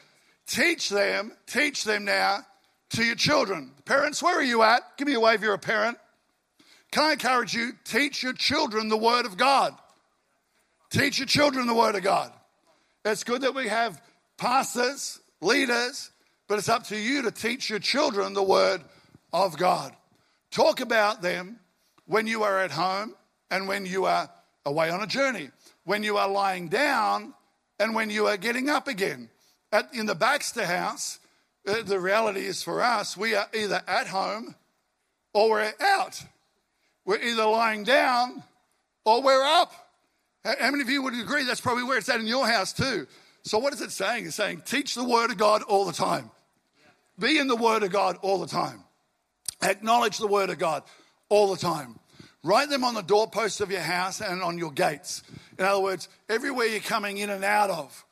Teach 0.46 0.88
them, 0.88 1.32
teach 1.46 1.84
them 1.84 2.06
now 2.06 2.44
to 2.90 3.04
your 3.04 3.14
children. 3.14 3.72
Parents, 3.84 4.22
where 4.22 4.38
are 4.38 4.42
you 4.42 4.62
at? 4.62 4.82
Give 4.96 5.06
me 5.06 5.14
a 5.14 5.20
wave, 5.20 5.42
you're 5.42 5.54
a 5.54 5.58
parent. 5.58 5.98
Can 6.90 7.04
I 7.04 7.12
encourage 7.12 7.54
you? 7.54 7.72
Teach 7.84 8.22
your 8.22 8.32
children 8.32 8.88
the 8.88 8.96
Word 8.96 9.26
of 9.26 9.36
God. 9.36 9.74
Teach 10.90 11.18
your 11.18 11.26
children 11.26 11.66
the 11.66 11.74
Word 11.74 11.94
of 11.94 12.02
God. 12.02 12.32
It's 13.04 13.24
good 13.24 13.42
that 13.42 13.54
we 13.54 13.68
have 13.68 14.02
pastors, 14.36 15.20
leaders, 15.40 16.10
but 16.48 16.58
it's 16.58 16.68
up 16.68 16.84
to 16.88 16.96
you 16.96 17.22
to 17.22 17.30
teach 17.30 17.70
your 17.70 17.78
children 17.78 18.34
the 18.34 18.42
Word 18.42 18.82
of 19.32 19.56
God. 19.56 19.94
Talk 20.50 20.80
about 20.80 21.22
them 21.22 21.60
when 22.06 22.26
you 22.26 22.42
are 22.42 22.58
at 22.58 22.72
home 22.72 23.14
and 23.50 23.68
when 23.68 23.86
you 23.86 24.06
are 24.06 24.28
away 24.66 24.90
on 24.90 25.00
a 25.00 25.06
journey, 25.06 25.50
when 25.84 26.02
you 26.02 26.16
are 26.16 26.28
lying 26.28 26.68
down 26.68 27.34
and 27.78 27.94
when 27.94 28.10
you 28.10 28.26
are 28.26 28.36
getting 28.36 28.68
up 28.68 28.88
again. 28.88 29.30
At, 29.72 29.94
in 29.94 30.06
the 30.06 30.16
Baxter 30.16 30.66
house, 30.66 31.20
Uh, 31.66 31.82
the 31.82 32.00
reality 32.00 32.40
is 32.40 32.62
for 32.62 32.82
us, 32.82 33.16
we 33.16 33.34
are 33.34 33.48
either 33.54 33.82
at 33.86 34.06
home 34.06 34.54
or 35.32 35.50
we're 35.50 35.72
out. 35.80 36.22
We're 37.04 37.20
either 37.20 37.44
lying 37.44 37.84
down 37.84 38.42
or 39.04 39.22
we're 39.22 39.42
up. 39.42 39.72
How 40.44 40.70
many 40.70 40.82
of 40.82 40.88
you 40.88 41.02
would 41.02 41.14
agree 41.14 41.44
that's 41.44 41.60
probably 41.60 41.84
where 41.84 41.98
it's 41.98 42.08
at 42.08 42.20
in 42.20 42.26
your 42.26 42.46
house 42.46 42.72
too? 42.72 43.06
So, 43.42 43.58
what 43.58 43.72
is 43.72 43.80
it 43.80 43.90
saying? 43.90 44.26
It's 44.26 44.36
saying 44.36 44.62
teach 44.64 44.94
the 44.94 45.04
Word 45.04 45.30
of 45.30 45.36
God 45.36 45.62
all 45.62 45.84
the 45.84 45.92
time. 45.92 46.30
Be 47.18 47.38
in 47.38 47.46
the 47.46 47.56
Word 47.56 47.82
of 47.82 47.90
God 47.90 48.16
all 48.22 48.38
the 48.38 48.46
time. 48.46 48.84
Acknowledge 49.62 50.18
the 50.18 50.26
Word 50.26 50.48
of 50.48 50.58
God 50.58 50.82
all 51.28 51.50
the 51.50 51.60
time. 51.60 51.98
Write 52.42 52.70
them 52.70 52.84
on 52.84 52.94
the 52.94 53.02
doorposts 53.02 53.60
of 53.60 53.70
your 53.70 53.82
house 53.82 54.22
and 54.22 54.42
on 54.42 54.56
your 54.56 54.72
gates. 54.72 55.22
In 55.58 55.64
other 55.64 55.80
words, 55.80 56.08
everywhere 56.28 56.66
you're 56.66 56.80
coming 56.80 57.18
in 57.18 57.28
and 57.28 57.44
out 57.44 57.68
of, 57.68 58.04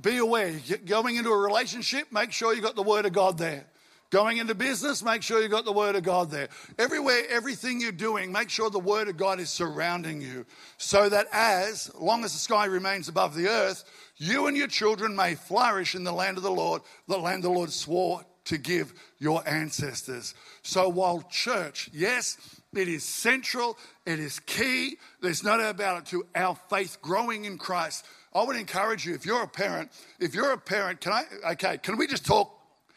be 0.00 0.18
aware. 0.18 0.54
Going 0.84 1.16
into 1.16 1.30
a 1.30 1.38
relationship, 1.38 2.12
make 2.12 2.32
sure 2.32 2.54
you've 2.54 2.64
got 2.64 2.76
the 2.76 2.82
Word 2.82 3.06
of 3.06 3.12
God 3.12 3.38
there. 3.38 3.66
Going 4.10 4.38
into 4.38 4.54
business, 4.54 5.02
make 5.02 5.22
sure 5.22 5.42
you've 5.42 5.50
got 5.50 5.64
the 5.64 5.72
Word 5.72 5.96
of 5.96 6.04
God 6.04 6.30
there. 6.30 6.48
Everywhere, 6.78 7.22
everything 7.28 7.80
you're 7.80 7.90
doing, 7.90 8.30
make 8.30 8.48
sure 8.48 8.70
the 8.70 8.78
Word 8.78 9.08
of 9.08 9.16
God 9.16 9.40
is 9.40 9.50
surrounding 9.50 10.20
you 10.20 10.46
so 10.76 11.08
that 11.08 11.26
as 11.32 11.92
long 11.98 12.22
as 12.22 12.32
the 12.32 12.38
sky 12.38 12.66
remains 12.66 13.08
above 13.08 13.34
the 13.34 13.48
earth, 13.48 13.84
you 14.16 14.46
and 14.46 14.56
your 14.56 14.68
children 14.68 15.16
may 15.16 15.34
flourish 15.34 15.96
in 15.96 16.04
the 16.04 16.12
land 16.12 16.36
of 16.36 16.44
the 16.44 16.50
Lord, 16.50 16.82
the 17.08 17.18
land 17.18 17.42
the 17.42 17.50
Lord 17.50 17.70
swore 17.70 18.24
to 18.44 18.58
give 18.58 18.94
your 19.18 19.42
ancestors. 19.48 20.34
So 20.62 20.88
while 20.88 21.22
church, 21.30 21.90
yes, 21.92 22.36
it 22.72 22.88
is 22.88 23.04
central, 23.04 23.78
it 24.06 24.18
is 24.18 24.38
key, 24.40 24.98
there's 25.22 25.42
no 25.42 25.58
doubt 25.58 25.74
about 25.74 25.98
it 26.02 26.06
to 26.06 26.26
our 26.34 26.56
faith 26.68 26.98
growing 27.00 27.46
in 27.46 27.58
Christ. 27.58 28.04
I 28.34 28.42
would 28.42 28.56
encourage 28.56 29.06
you, 29.06 29.14
if 29.14 29.24
you're 29.24 29.42
a 29.42 29.48
parent, 29.48 29.90
if 30.18 30.34
you're 30.34 30.52
a 30.52 30.58
parent, 30.58 31.00
can 31.00 31.12
I, 31.12 31.24
okay, 31.52 31.78
can 31.78 31.96
we 31.96 32.06
just 32.06 32.26
talk? 32.26 32.50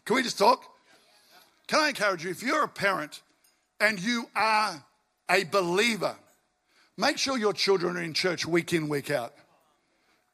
Can 0.06 0.16
we 0.16 0.24
just 0.24 0.38
talk? 0.38 0.64
Can 1.68 1.80
I 1.80 1.90
encourage 1.90 2.24
you, 2.24 2.32
if 2.32 2.42
you're 2.42 2.64
a 2.64 2.68
parent 2.68 3.22
and 3.80 4.00
you 4.00 4.30
are 4.36 4.84
a 5.30 5.44
believer, 5.44 6.16
make 6.98 7.18
sure 7.18 7.38
your 7.38 7.54
children 7.54 7.98
are 7.98 8.02
in 8.02 8.14
church 8.14 8.46
week 8.48 8.74
in, 8.74 8.90
week 8.90 9.12
out. 9.12 9.34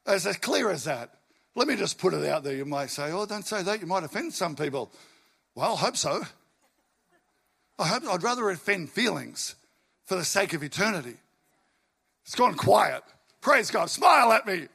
As 0.06 0.26
clear 0.38 0.70
as 0.70 0.86
that. 0.86 1.10
Let 1.56 1.68
me 1.68 1.76
just 1.76 1.98
put 1.98 2.14
it 2.14 2.26
out 2.26 2.44
there. 2.44 2.56
You 2.56 2.66
might 2.66 2.90
say, 2.90 3.12
oh, 3.12 3.26
don't 3.26 3.46
say 3.46 3.62
that. 3.64 3.82
You 3.82 3.88
might 3.88 4.04
offend 4.04 4.34
some 4.34 4.56
people. 4.56 4.92
Well, 5.56 5.74
I 5.74 5.78
hope 5.78 5.98
so. 5.98 6.24
I 7.78 7.88
hope, 7.88 8.04
I'd 8.08 8.24
rather 8.24 8.50
offend 8.50 8.90
feelings 8.90 9.56
for 10.06 10.16
the 10.16 10.26
sake 10.26 10.54
of 10.54 10.64
eternity. 10.64 11.16
It's 12.26 12.36
gone 12.36 12.56
quiet. 12.56 13.04
Praise 13.42 13.70
God. 13.70 13.90
Smile 13.90 14.32
at 14.32 14.48
me. 14.48 14.68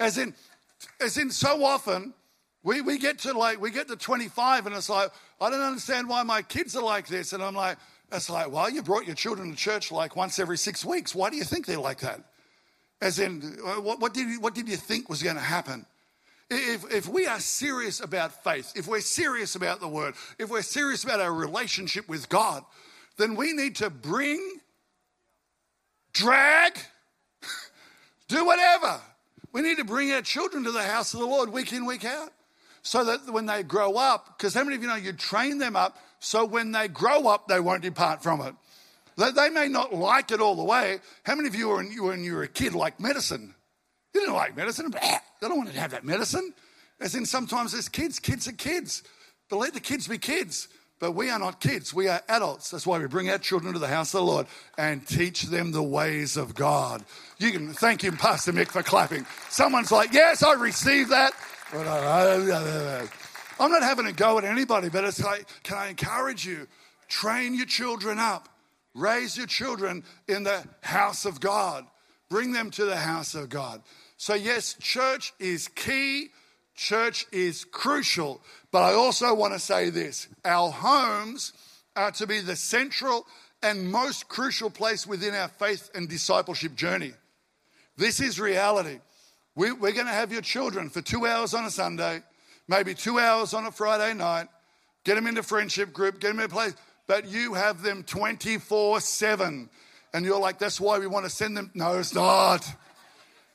As 0.00 0.16
in, 0.16 0.34
as 0.98 1.18
in 1.18 1.30
so 1.30 1.62
often, 1.62 2.14
we, 2.62 2.80
we 2.80 2.98
get 2.98 3.18
to 3.20 3.32
like, 3.36 3.60
we 3.60 3.70
get 3.70 3.86
to 3.88 3.96
25 3.96 4.66
and 4.66 4.74
it's 4.74 4.88
like, 4.88 5.10
I 5.40 5.50
don't 5.50 5.60
understand 5.60 6.08
why 6.08 6.22
my 6.22 6.42
kids 6.42 6.74
are 6.74 6.82
like 6.82 7.06
this. 7.06 7.32
And 7.34 7.42
I'm 7.42 7.54
like, 7.54 7.76
it's 8.10 8.28
like, 8.28 8.50
well, 8.50 8.68
you 8.68 8.82
brought 8.82 9.06
your 9.06 9.14
children 9.14 9.50
to 9.50 9.56
church 9.56 9.92
like 9.92 10.16
once 10.16 10.38
every 10.38 10.58
six 10.58 10.84
weeks. 10.84 11.14
Why 11.14 11.30
do 11.30 11.36
you 11.36 11.44
think 11.44 11.66
they're 11.66 11.78
like 11.78 12.00
that? 12.00 12.20
As 13.00 13.18
in, 13.18 13.58
uh, 13.64 13.80
what, 13.80 14.00
what, 14.00 14.12
did, 14.14 14.28
you, 14.28 14.40
what 14.40 14.54
did 14.54 14.68
you 14.68 14.76
think 14.76 15.08
was 15.08 15.22
going 15.22 15.36
to 15.36 15.42
happen? 15.42 15.86
If, 16.50 16.92
if 16.92 17.08
we 17.08 17.26
are 17.26 17.38
serious 17.38 18.00
about 18.00 18.42
faith, 18.42 18.72
if 18.74 18.88
we're 18.88 19.00
serious 19.00 19.54
about 19.54 19.80
the 19.80 19.88
word, 19.88 20.14
if 20.38 20.50
we're 20.50 20.62
serious 20.62 21.04
about 21.04 21.20
our 21.20 21.32
relationship 21.32 22.08
with 22.08 22.28
God, 22.28 22.64
then 23.16 23.36
we 23.36 23.52
need 23.52 23.76
to 23.76 23.88
bring, 23.88 24.58
drag, 26.12 26.72
do 28.28 28.44
whatever. 28.44 29.00
We 29.52 29.62
need 29.62 29.78
to 29.78 29.84
bring 29.84 30.12
our 30.12 30.22
children 30.22 30.64
to 30.64 30.72
the 30.72 30.82
house 30.82 31.12
of 31.14 31.20
the 31.20 31.26
Lord 31.26 31.52
week 31.52 31.72
in, 31.72 31.84
week 31.86 32.04
out. 32.04 32.32
So 32.82 33.04
that 33.04 33.30
when 33.30 33.46
they 33.46 33.62
grow 33.62 33.96
up, 33.96 34.38
because 34.38 34.54
how 34.54 34.64
many 34.64 34.76
of 34.76 34.82
you 34.82 34.88
know 34.88 34.94
you 34.94 35.12
train 35.12 35.58
them 35.58 35.76
up 35.76 35.98
so 36.18 36.46
when 36.46 36.72
they 36.72 36.88
grow 36.88 37.26
up, 37.28 37.46
they 37.46 37.60
won't 37.60 37.82
depart 37.82 38.22
from 38.22 38.40
it? 38.40 38.54
They 39.16 39.50
may 39.50 39.68
not 39.68 39.94
like 39.94 40.30
it 40.30 40.40
all 40.40 40.54
the 40.54 40.64
way. 40.64 41.00
How 41.24 41.34
many 41.34 41.48
of 41.48 41.54
you, 41.54 41.68
when 41.68 41.90
you, 41.90 42.04
when 42.04 42.24
you 42.24 42.34
were 42.34 42.44
a 42.44 42.48
kid, 42.48 42.74
like 42.74 42.98
medicine? 42.98 43.54
You 44.14 44.20
didn't 44.20 44.34
like 44.34 44.56
medicine. 44.56 44.90
But 44.90 45.02
they 45.02 45.48
don't 45.48 45.58
want 45.58 45.70
to 45.70 45.78
have 45.78 45.90
that 45.90 46.04
medicine. 46.04 46.54
As 47.00 47.14
in, 47.14 47.26
sometimes 47.26 47.72
there's 47.72 47.88
kids. 47.88 48.18
Kids 48.18 48.48
are 48.48 48.52
kids. 48.52 49.02
But 49.50 49.56
let 49.56 49.74
the 49.74 49.80
kids 49.80 50.08
be 50.08 50.16
kids. 50.16 50.68
But 51.00 51.12
we 51.12 51.30
are 51.30 51.38
not 51.38 51.60
kids. 51.60 51.92
We 51.92 52.06
are 52.08 52.22
adults. 52.28 52.70
That's 52.70 52.86
why 52.86 52.98
we 52.98 53.06
bring 53.06 53.28
our 53.30 53.38
children 53.38 53.72
to 53.72 53.78
the 53.78 53.88
house 53.88 54.14
of 54.14 54.20
the 54.20 54.26
Lord 54.26 54.46
and 54.78 55.04
teach 55.06 55.42
them 55.42 55.72
the 55.72 55.82
ways 55.82 56.36
of 56.36 56.54
God. 56.54 57.04
You 57.38 57.50
can 57.50 57.72
thank 57.72 58.04
him, 58.04 58.16
Pastor 58.16 58.52
Mick, 58.52 58.68
for 58.68 58.82
clapping. 58.82 59.26
Someone's 59.48 59.90
like, 59.90 60.12
Yes, 60.12 60.42
I 60.42 60.52
received 60.52 61.10
that. 61.10 61.32
Uh, 61.74 63.06
I'm 63.58 63.70
not 63.70 63.82
having 63.82 64.06
a 64.06 64.12
go 64.12 64.38
at 64.38 64.44
anybody, 64.44 64.88
but 64.88 65.04
it's 65.04 65.22
like, 65.22 65.46
can 65.62 65.76
I 65.76 65.88
encourage 65.88 66.46
you? 66.46 66.68
Train 67.08 67.54
your 67.54 67.66
children 67.66 68.18
up 68.18 68.48
Raise 68.94 69.36
your 69.36 69.46
children 69.46 70.04
in 70.26 70.42
the 70.42 70.64
house 70.82 71.24
of 71.24 71.40
God. 71.40 71.86
Bring 72.28 72.52
them 72.52 72.70
to 72.72 72.84
the 72.84 72.96
house 72.96 73.34
of 73.34 73.48
God. 73.48 73.82
So, 74.16 74.34
yes, 74.34 74.74
church 74.80 75.32
is 75.38 75.68
key, 75.68 76.30
church 76.80 77.26
is 77.32 77.64
crucial. 77.64 78.40
But 78.70 78.82
I 78.82 78.94
also 78.94 79.34
want 79.34 79.52
to 79.52 79.58
say 79.58 79.90
this 79.90 80.28
our 80.44 80.70
homes 80.70 81.52
are 81.96 82.10
to 82.12 82.26
be 82.26 82.40
the 82.40 82.56
central 82.56 83.26
and 83.62 83.90
most 83.90 84.28
crucial 84.28 84.70
place 84.70 85.06
within 85.06 85.34
our 85.34 85.48
faith 85.48 85.90
and 85.94 86.08
discipleship 86.08 86.74
journey. 86.74 87.12
This 87.96 88.20
is 88.20 88.40
reality. 88.40 89.00
We, 89.54 89.70
are 89.70 89.76
going 89.76 90.06
to 90.06 90.12
have 90.12 90.32
your 90.32 90.42
children 90.42 90.88
for 90.88 91.02
two 91.02 91.26
hours 91.26 91.52
on 91.52 91.64
a 91.64 91.70
Sunday, 91.70 92.22
maybe 92.68 92.94
two 92.94 93.18
hours 93.18 93.52
on 93.52 93.66
a 93.66 93.70
Friday 93.70 94.14
night, 94.14 94.48
get 95.04 95.16
them 95.16 95.26
into 95.26 95.42
friendship 95.42 95.92
group, 95.92 96.20
get 96.20 96.28
them 96.28 96.38
in 96.38 96.46
a 96.46 96.48
place 96.48 96.74
but 97.10 97.26
you 97.26 97.54
have 97.54 97.82
them 97.82 98.04
24 98.04 99.00
7. 99.00 99.68
And 100.14 100.24
you're 100.24 100.38
like, 100.38 100.60
that's 100.60 100.80
why 100.80 101.00
we 101.00 101.08
want 101.08 101.24
to 101.24 101.30
send 101.30 101.56
them. 101.56 101.72
No, 101.74 101.98
it's 101.98 102.14
not. 102.14 102.64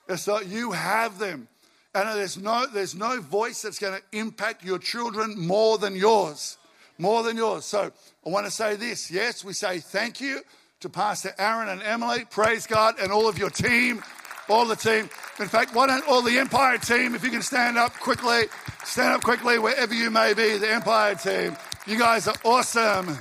It's 0.09 0.27
not. 0.27 0.45
You 0.47 0.73
have 0.73 1.19
them. 1.19 1.47
And 1.95 2.09
there's 2.09 2.37
no, 2.37 2.65
there's 2.67 2.93
no 2.93 3.21
voice 3.21 3.61
that's 3.61 3.79
going 3.79 3.97
to 3.97 4.17
impact 4.17 4.65
your 4.65 4.79
children 4.79 5.39
more 5.39 5.77
than 5.77 5.95
yours. 5.95 6.57
More 6.97 7.23
than 7.23 7.37
yours. 7.37 7.63
So 7.63 7.89
I 8.25 8.29
want 8.29 8.45
to 8.45 8.51
say 8.51 8.75
this. 8.75 9.09
Yes, 9.09 9.45
we 9.45 9.53
say 9.53 9.79
thank 9.79 10.19
you 10.19 10.41
to 10.81 10.89
Pastor 10.89 11.33
Aaron 11.39 11.69
and 11.69 11.81
Emily. 11.81 12.25
Praise 12.29 12.67
God 12.67 12.95
and 12.99 13.13
all 13.13 13.29
of 13.29 13.37
your 13.37 13.49
team. 13.49 14.03
All 14.49 14.65
the 14.65 14.75
team. 14.75 15.09
In 15.39 15.47
fact, 15.47 15.73
why 15.73 15.87
don't 15.87 16.05
all 16.07 16.21
the 16.21 16.37
Empire 16.37 16.77
team, 16.77 17.15
if 17.15 17.23
you 17.23 17.31
can 17.31 17.41
stand 17.41 17.77
up 17.77 17.93
quickly, 17.93 18.41
stand 18.83 19.13
up 19.13 19.23
quickly 19.23 19.57
wherever 19.57 19.93
you 19.93 20.11
may 20.11 20.33
be, 20.33 20.57
the 20.57 20.69
Empire 20.69 21.15
team. 21.15 21.55
You 21.87 21.97
guys 21.97 22.27
are 22.27 22.35
awesome. 22.43 23.17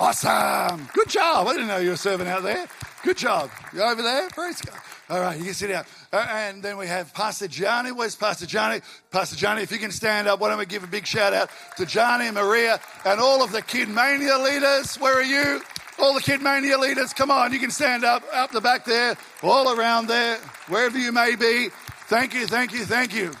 Awesome. 0.00 0.88
Good 0.94 1.10
job. 1.10 1.46
I 1.46 1.52
didn't 1.52 1.68
know 1.68 1.76
you 1.76 1.90
were 1.90 1.96
serving 1.96 2.26
out 2.26 2.42
there. 2.42 2.66
Good 3.04 3.18
job. 3.18 3.50
You 3.74 3.82
over 3.82 4.00
there? 4.00 4.28
Praise 4.30 4.60
God. 4.62 4.80
All 5.10 5.20
right, 5.20 5.38
you 5.38 5.44
can 5.44 5.54
sit 5.54 5.68
down. 5.68 5.84
Uh, 6.12 6.26
and 6.30 6.62
then 6.62 6.78
we 6.78 6.86
have 6.86 7.12
Pastor 7.12 7.48
Johnny. 7.48 7.92
Where's 7.92 8.16
Pastor 8.16 8.46
Johnny? 8.46 8.80
Pastor 9.10 9.36
Johnny, 9.36 9.62
if 9.62 9.70
you 9.70 9.78
can 9.78 9.90
stand 9.90 10.26
up, 10.26 10.40
why 10.40 10.48
don't 10.48 10.58
we 10.58 10.66
give 10.66 10.82
a 10.82 10.86
big 10.86 11.06
shout 11.06 11.34
out 11.34 11.50
to 11.76 11.84
Johnny, 11.84 12.30
Maria, 12.30 12.80
and 13.04 13.20
all 13.20 13.42
of 13.42 13.52
the 13.52 13.60
Kid 13.60 13.88
Mania 13.88 14.38
leaders. 14.38 14.96
Where 14.96 15.14
are 15.14 15.22
you? 15.22 15.60
All 15.98 16.14
the 16.14 16.22
Kid 16.22 16.40
Mania 16.40 16.78
leaders, 16.78 17.12
come 17.12 17.30
on, 17.30 17.52
you 17.52 17.58
can 17.58 17.72
stand 17.72 18.04
up, 18.04 18.22
up 18.32 18.52
the 18.52 18.60
back 18.60 18.84
there, 18.84 19.16
all 19.42 19.76
around 19.76 20.06
there, 20.06 20.36
wherever 20.68 20.96
you 20.96 21.10
may 21.10 21.34
be. 21.34 21.70
Thank 22.06 22.34
you, 22.34 22.46
thank 22.46 22.72
you, 22.72 22.84
thank 22.84 23.12
you. 23.12 23.32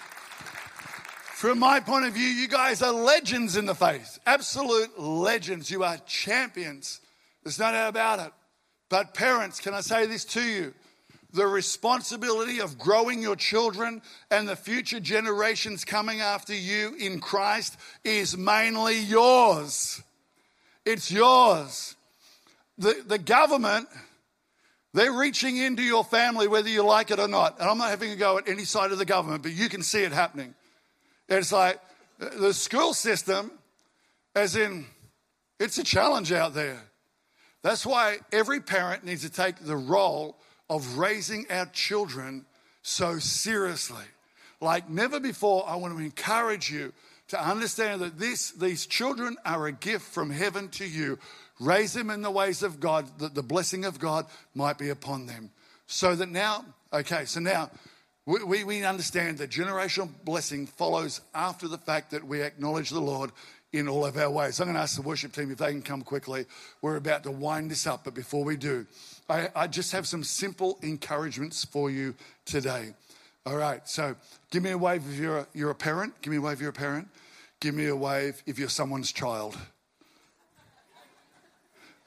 From 1.38 1.60
my 1.60 1.78
point 1.78 2.04
of 2.04 2.14
view, 2.14 2.26
you 2.26 2.48
guys 2.48 2.82
are 2.82 2.92
legends 2.92 3.56
in 3.56 3.64
the 3.64 3.74
faith. 3.76 4.18
Absolute 4.26 4.98
legends. 4.98 5.70
You 5.70 5.84
are 5.84 5.96
champions. 5.98 7.00
There's 7.44 7.60
no 7.60 7.70
doubt 7.70 7.90
about 7.90 8.18
it. 8.18 8.32
But, 8.88 9.14
parents, 9.14 9.60
can 9.60 9.72
I 9.72 9.80
say 9.80 10.06
this 10.06 10.24
to 10.24 10.42
you? 10.42 10.74
The 11.32 11.46
responsibility 11.46 12.60
of 12.60 12.78
growing 12.78 13.20
your 13.20 13.36
children 13.36 14.00
and 14.30 14.48
the 14.48 14.56
future 14.56 15.00
generations 15.00 15.84
coming 15.84 16.20
after 16.20 16.54
you 16.54 16.94
in 16.98 17.20
Christ 17.20 17.76
is 18.02 18.36
mainly 18.36 18.98
yours. 18.98 20.02
It's 20.86 21.10
yours. 21.10 21.96
The, 22.78 23.02
the 23.06 23.18
government, 23.18 23.88
they're 24.94 25.12
reaching 25.12 25.58
into 25.58 25.82
your 25.82 26.04
family 26.04 26.48
whether 26.48 26.70
you 26.70 26.82
like 26.82 27.10
it 27.10 27.18
or 27.18 27.28
not. 27.28 27.60
And 27.60 27.68
I'm 27.68 27.78
not 27.78 27.90
having 27.90 28.10
a 28.10 28.16
go 28.16 28.38
at 28.38 28.48
any 28.48 28.64
side 28.64 28.90
of 28.90 28.98
the 28.98 29.04
government, 29.04 29.42
but 29.42 29.52
you 29.52 29.68
can 29.68 29.82
see 29.82 30.02
it 30.02 30.12
happening. 30.12 30.54
It's 31.28 31.52
like 31.52 31.78
the 32.18 32.54
school 32.54 32.94
system 32.94 33.50
As 34.34 34.54
in, 34.54 34.86
it's 35.58 35.78
a 35.78 35.84
challenge 35.84 36.30
out 36.30 36.54
there. 36.54 36.80
That's 37.62 37.84
why 37.84 38.18
every 38.30 38.60
parent 38.60 39.04
needs 39.04 39.22
to 39.22 39.30
take 39.30 39.56
the 39.56 39.76
role 39.76 40.36
of 40.70 40.98
raising 40.98 41.46
our 41.50 41.66
children 41.66 42.44
so 42.82 43.18
seriously. 43.18 44.04
Like 44.60 44.88
never 44.88 45.20
before, 45.20 45.64
I 45.68 45.76
want 45.76 45.96
to 45.96 46.02
encourage 46.02 46.70
you 46.70 46.92
to 47.28 47.40
understand 47.40 48.00
that 48.00 48.18
this, 48.18 48.52
these 48.52 48.86
children 48.86 49.36
are 49.44 49.66
a 49.66 49.72
gift 49.72 50.04
from 50.04 50.30
heaven 50.30 50.68
to 50.70 50.86
you. 50.86 51.18
Raise 51.60 51.92
them 51.92 52.10
in 52.10 52.22
the 52.22 52.30
ways 52.30 52.62
of 52.62 52.80
God, 52.80 53.06
that 53.18 53.34
the 53.34 53.42
blessing 53.42 53.84
of 53.84 53.98
God 53.98 54.26
might 54.54 54.78
be 54.78 54.88
upon 54.88 55.26
them. 55.26 55.50
So 55.86 56.14
that 56.14 56.28
now, 56.28 56.64
okay, 56.92 57.24
so 57.24 57.40
now 57.40 57.70
we, 58.26 58.42
we, 58.44 58.64
we 58.64 58.84
understand 58.84 59.38
that 59.38 59.50
generational 59.50 60.10
blessing 60.24 60.66
follows 60.66 61.20
after 61.34 61.68
the 61.68 61.78
fact 61.78 62.10
that 62.10 62.24
we 62.24 62.42
acknowledge 62.42 62.90
the 62.90 63.00
Lord 63.00 63.30
in 63.72 63.88
all 63.88 64.06
of 64.06 64.16
our 64.16 64.30
ways. 64.30 64.60
I'm 64.60 64.66
going 64.66 64.76
to 64.76 64.82
ask 64.82 64.96
the 64.96 65.02
worship 65.02 65.32
team 65.32 65.50
if 65.50 65.58
they 65.58 65.70
can 65.70 65.82
come 65.82 66.02
quickly. 66.02 66.46
We're 66.80 66.96
about 66.96 67.24
to 67.24 67.30
wind 67.30 67.70
this 67.70 67.86
up, 67.86 68.04
but 68.04 68.14
before 68.14 68.44
we 68.44 68.56
do, 68.56 68.86
I, 69.28 69.48
I 69.54 69.66
just 69.66 69.92
have 69.92 70.06
some 70.06 70.24
simple 70.24 70.78
encouragements 70.82 71.64
for 71.64 71.90
you 71.90 72.14
today. 72.44 72.94
All 73.44 73.56
right, 73.56 73.86
so 73.88 74.14
give 74.50 74.62
me 74.62 74.70
a 74.70 74.78
wave 74.78 75.02
if 75.10 75.18
you're 75.18 75.38
a, 75.38 75.46
you're 75.54 75.70
a 75.70 75.74
parent. 75.74 76.20
Give 76.22 76.32
me 76.32 76.38
a 76.38 76.40
wave 76.40 76.54
if 76.54 76.60
you're 76.60 76.70
a 76.70 76.72
parent. 76.72 77.08
Give 77.60 77.74
me 77.74 77.86
a 77.86 77.96
wave 77.96 78.42
if 78.46 78.58
you're 78.58 78.68
someone's 78.68 79.12
child. 79.12 79.56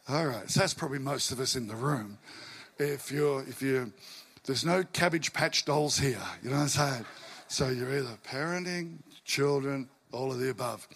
All 0.09 0.25
right, 0.25 0.49
so 0.49 0.59
that's 0.59 0.73
probably 0.73 0.99
most 0.99 1.31
of 1.31 1.39
us 1.39 1.55
in 1.55 1.67
the 1.67 1.75
room. 1.75 2.17
If 2.79 3.11
you're, 3.11 3.41
if 3.43 3.61
you're, 3.61 3.89
there's 4.45 4.65
no 4.65 4.83
cabbage 4.83 5.33
patch 5.33 5.65
dolls 5.65 5.97
here, 5.97 6.21
you 6.43 6.49
know 6.49 6.55
what 6.57 6.63
I'm 6.63 6.67
saying? 6.69 7.05
So 7.47 7.69
you're 7.69 7.97
either 7.97 8.17
parenting, 8.27 8.97
children, 9.25 9.89
all 10.11 10.31
of 10.31 10.39
the 10.39 10.49
above. 10.49 10.87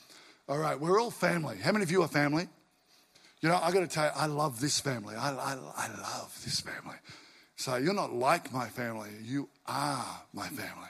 All 0.50 0.58
right, 0.58 0.79
we're 0.79 1.00
all 1.00 1.12
family. 1.12 1.58
How 1.58 1.72
many 1.72 1.84
of 1.84 1.91
you 1.91 2.01
are 2.01 2.08
family? 2.08 2.48
You 3.46 3.52
know, 3.52 3.60
I 3.62 3.72
got 3.72 3.82
to 3.82 3.88
tell 3.88 4.06
you, 4.06 4.12
I 4.16 4.25
love 4.25 4.60
this 4.60 4.80
family. 4.80 5.14
I, 5.16 5.30
I, 5.30 5.56
I 5.78 5.88
love 6.02 6.36
this 6.44 6.62
family. 6.62 6.96
So 7.56 7.75
you're 7.75 7.94
not 7.94 8.12
like 8.12 8.52
my 8.52 8.68
family, 8.68 9.12
you 9.22 9.50
are 9.68 10.24
my 10.34 10.48
family. 10.48 10.90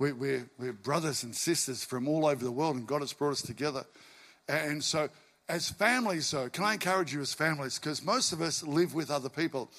We, 0.00 0.10
we're, 0.10 0.50
we're 0.58 0.72
brothers 0.72 1.22
and 1.22 1.32
sisters 1.32 1.84
from 1.84 2.08
all 2.08 2.26
over 2.26 2.44
the 2.44 2.50
world, 2.50 2.74
and 2.74 2.84
God 2.84 3.02
has 3.02 3.12
brought 3.12 3.30
us 3.30 3.42
together. 3.42 3.84
And 4.48 4.82
so, 4.82 5.08
as 5.48 5.70
families, 5.70 6.28
though, 6.32 6.48
can 6.48 6.64
I 6.64 6.72
encourage 6.72 7.14
you 7.14 7.20
as 7.20 7.32
families? 7.32 7.78
Because 7.78 8.04
most 8.04 8.32
of 8.32 8.42
us 8.42 8.64
live 8.64 8.92
with 8.92 9.08
other 9.08 9.28
people. 9.28 9.70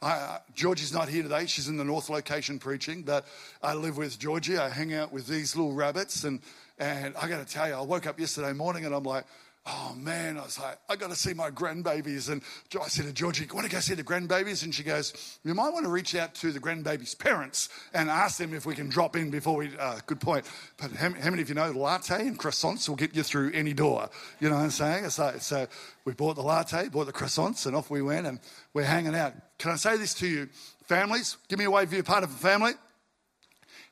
I, 0.00 0.38
Georgie's 0.54 0.92
not 0.92 1.08
here 1.08 1.24
today. 1.24 1.46
She's 1.46 1.66
in 1.66 1.76
the 1.76 1.82
North 1.82 2.08
location 2.08 2.60
preaching, 2.60 3.02
but 3.02 3.26
I 3.64 3.74
live 3.74 3.96
with 3.96 4.16
Georgie. 4.20 4.58
I 4.58 4.68
hang 4.68 4.94
out 4.94 5.12
with 5.12 5.26
these 5.26 5.56
little 5.56 5.72
rabbits, 5.72 6.22
and, 6.22 6.40
and 6.78 7.16
I 7.16 7.28
got 7.28 7.44
to 7.44 7.52
tell 7.52 7.66
you, 7.66 7.74
I 7.74 7.80
woke 7.80 8.06
up 8.06 8.20
yesterday 8.20 8.52
morning 8.52 8.84
and 8.84 8.94
I'm 8.94 9.02
like, 9.02 9.24
oh 9.66 9.94
man, 9.96 10.36
I 10.36 10.42
was 10.42 10.58
like, 10.58 10.78
I 10.88 10.96
got 10.96 11.10
to 11.10 11.16
see 11.16 11.32
my 11.32 11.50
grandbabies. 11.50 12.30
And 12.30 12.42
I 12.80 12.88
said 12.88 13.06
to 13.06 13.12
Georgie, 13.12 13.46
want 13.52 13.66
to 13.66 13.72
go 13.72 13.80
see 13.80 13.94
the 13.94 14.04
grandbabies? 14.04 14.62
And 14.62 14.74
she 14.74 14.82
goes, 14.82 15.38
you 15.42 15.54
might 15.54 15.72
want 15.72 15.86
to 15.86 15.90
reach 15.90 16.14
out 16.14 16.34
to 16.36 16.52
the 16.52 16.60
grandbabies' 16.60 17.18
parents 17.18 17.70
and 17.94 18.10
ask 18.10 18.38
them 18.38 18.52
if 18.52 18.66
we 18.66 18.74
can 18.74 18.88
drop 18.88 19.16
in 19.16 19.30
before 19.30 19.56
we, 19.56 19.70
uh, 19.78 20.00
good 20.06 20.20
point. 20.20 20.44
But 20.76 20.92
how, 20.92 21.10
how, 21.14 21.30
many 21.30 21.40
of 21.40 21.48
you 21.48 21.54
know 21.54 21.70
latte 21.70 22.26
and 22.26 22.38
croissants 22.38 22.88
will 22.88 22.96
get 22.96 23.16
you 23.16 23.22
through 23.22 23.52
any 23.54 23.72
door? 23.72 24.10
You 24.38 24.50
know 24.50 24.56
what 24.56 24.62
I'm 24.62 24.70
saying? 24.70 25.08
So, 25.10 25.34
so 25.38 25.66
we 26.04 26.12
bought 26.12 26.36
the 26.36 26.42
latte, 26.42 26.88
bought 26.88 27.06
the 27.06 27.12
croissants, 27.12 27.66
and 27.66 27.74
off 27.74 27.88
we 27.88 28.02
went, 28.02 28.26
and 28.26 28.40
we're 28.74 28.84
hanging 28.84 29.14
out. 29.14 29.32
Can 29.58 29.70
I 29.70 29.76
say 29.76 29.96
this 29.96 30.12
to 30.14 30.26
you? 30.26 30.48
Families, 30.84 31.38
give 31.48 31.58
me 31.58 31.64
a 31.64 31.70
wave 31.70 31.88
if 31.88 31.94
you're 31.94 32.02
part 32.02 32.24
of 32.24 32.30
a 32.30 32.34
family. 32.34 32.72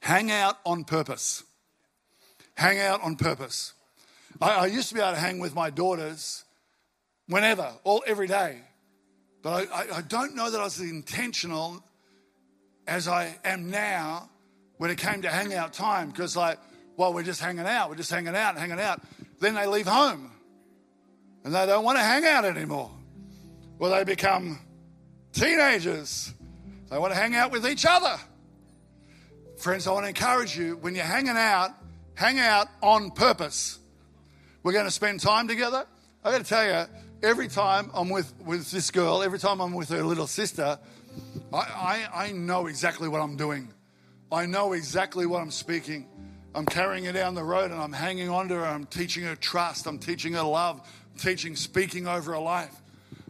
Hang 0.00 0.31
out 0.31 0.59
on 0.67 0.85
purpose. 0.85 1.45
Hang 2.57 2.79
out 2.79 3.02
on 3.02 3.17
purpose. 3.17 3.73
I, 4.41 4.51
I, 4.51 4.67
used 4.67 4.89
to 4.89 4.95
be 4.95 5.01
able 5.01 5.12
to 5.12 5.19
hang 5.19 5.39
with 5.39 5.55
my 5.55 5.71
daughters 5.71 6.45
whenever, 7.27 7.73
all 7.85 8.03
every 8.07 8.27
day. 8.27 8.61
But 9.43 9.69
I, 9.71 9.83
I, 9.83 9.97
I 9.97 10.03
don't 10.03 10.35
know 10.35 10.51
that 10.51 10.61
I 10.61 10.65
was 10.65 10.81
as 10.81 10.89
intentional 10.89 11.83
as 12.87 13.09
I 13.09 13.37
am 13.45 13.71
now 13.71 14.28
when 14.78 14.91
it 14.91 14.99
came 14.99 15.23
to 15.23 15.28
hangout 15.28 15.73
time. 15.73 16.11
Because 16.11 16.37
like, 16.37 16.59
well, 16.97 17.13
we're 17.13 17.23
just 17.23 17.41
hanging 17.41 17.67
out, 17.67 17.89
we're 17.89 17.97
just 17.97 18.11
hanging 18.11 18.37
out, 18.37 18.56
hanging 18.56 18.80
out. 18.80 19.00
Then 19.41 19.54
they 19.54 19.67
leave 19.67 19.87
home 19.87 20.30
and 21.45 21.54
they 21.54 21.67
don't 21.67 21.85
want 21.85 21.99
to 21.99 22.04
hang 22.04 22.25
out 22.25 22.45
anymore. 22.45 22.91
Well, 23.78 23.91
they 23.91 24.04
become 24.04 24.61
teenagers. 25.33 26.33
They 26.91 26.99
want 26.99 27.13
to 27.13 27.19
hang 27.19 27.35
out 27.35 27.50
with 27.50 27.67
each 27.67 27.85
other. 27.89 28.17
Friends, 29.59 29.87
I 29.87 29.93
want 29.93 30.04
to 30.04 30.09
encourage 30.09 30.56
you 30.56 30.76
when 30.76 30.95
you're 30.95 31.04
hanging 31.04 31.37
out, 31.37 31.71
hang 32.15 32.39
out 32.39 32.69
on 32.83 33.11
purpose. 33.11 33.78
We're 34.63 34.73
going 34.73 34.85
to 34.85 34.93
spend 34.93 35.19
time 35.19 35.49
together. 35.49 35.85
I 36.25 36.31
got 36.31 36.39
to 36.39 36.45
tell 36.45 36.65
you, 36.65 36.87
every 37.21 37.49
time 37.49 37.91
I'm 37.95 38.09
with, 38.09 38.33
with 38.45 38.71
this 38.71 38.93
girl, 38.93 39.23
every 39.23 39.41
time 39.41 39.61
I'm 39.61 39.75
with 39.75 39.89
her 39.89 40.05
little 40.05 40.29
sister, 40.29 40.79
I, 41.53 41.57
I, 41.57 42.27
I 42.27 42.33
know 42.33 42.69
exactly 42.69 43.09
what 43.09 43.21
I'm 43.21 43.37
doing. 43.37 43.73
I 44.31 44.47
know 44.47 44.73
exactly 44.73 45.27
what 45.27 45.43
I'm 45.43 45.51
speaking. 45.51 46.07
I'm 46.55 46.65
carrying 46.65 47.05
her 47.07 47.13
down 47.13 47.35
the 47.35 47.43
road 47.43 47.73
and 47.73 47.81
I'm 47.81 47.93
hanging 47.93 48.29
on 48.29 48.49
to 48.49 48.55
her. 48.55 48.65
I'm 48.65 48.87
teaching 48.87 49.25
her 49.25 49.35
trust. 49.35 49.87
I'm 49.87 49.99
teaching 49.99 50.35
her 50.35 50.43
love. 50.43 50.81
I'm 51.13 51.19
teaching 51.19 51.57
speaking 51.57 52.07
over 52.07 52.33
her 52.33 52.39
life. 52.39 52.75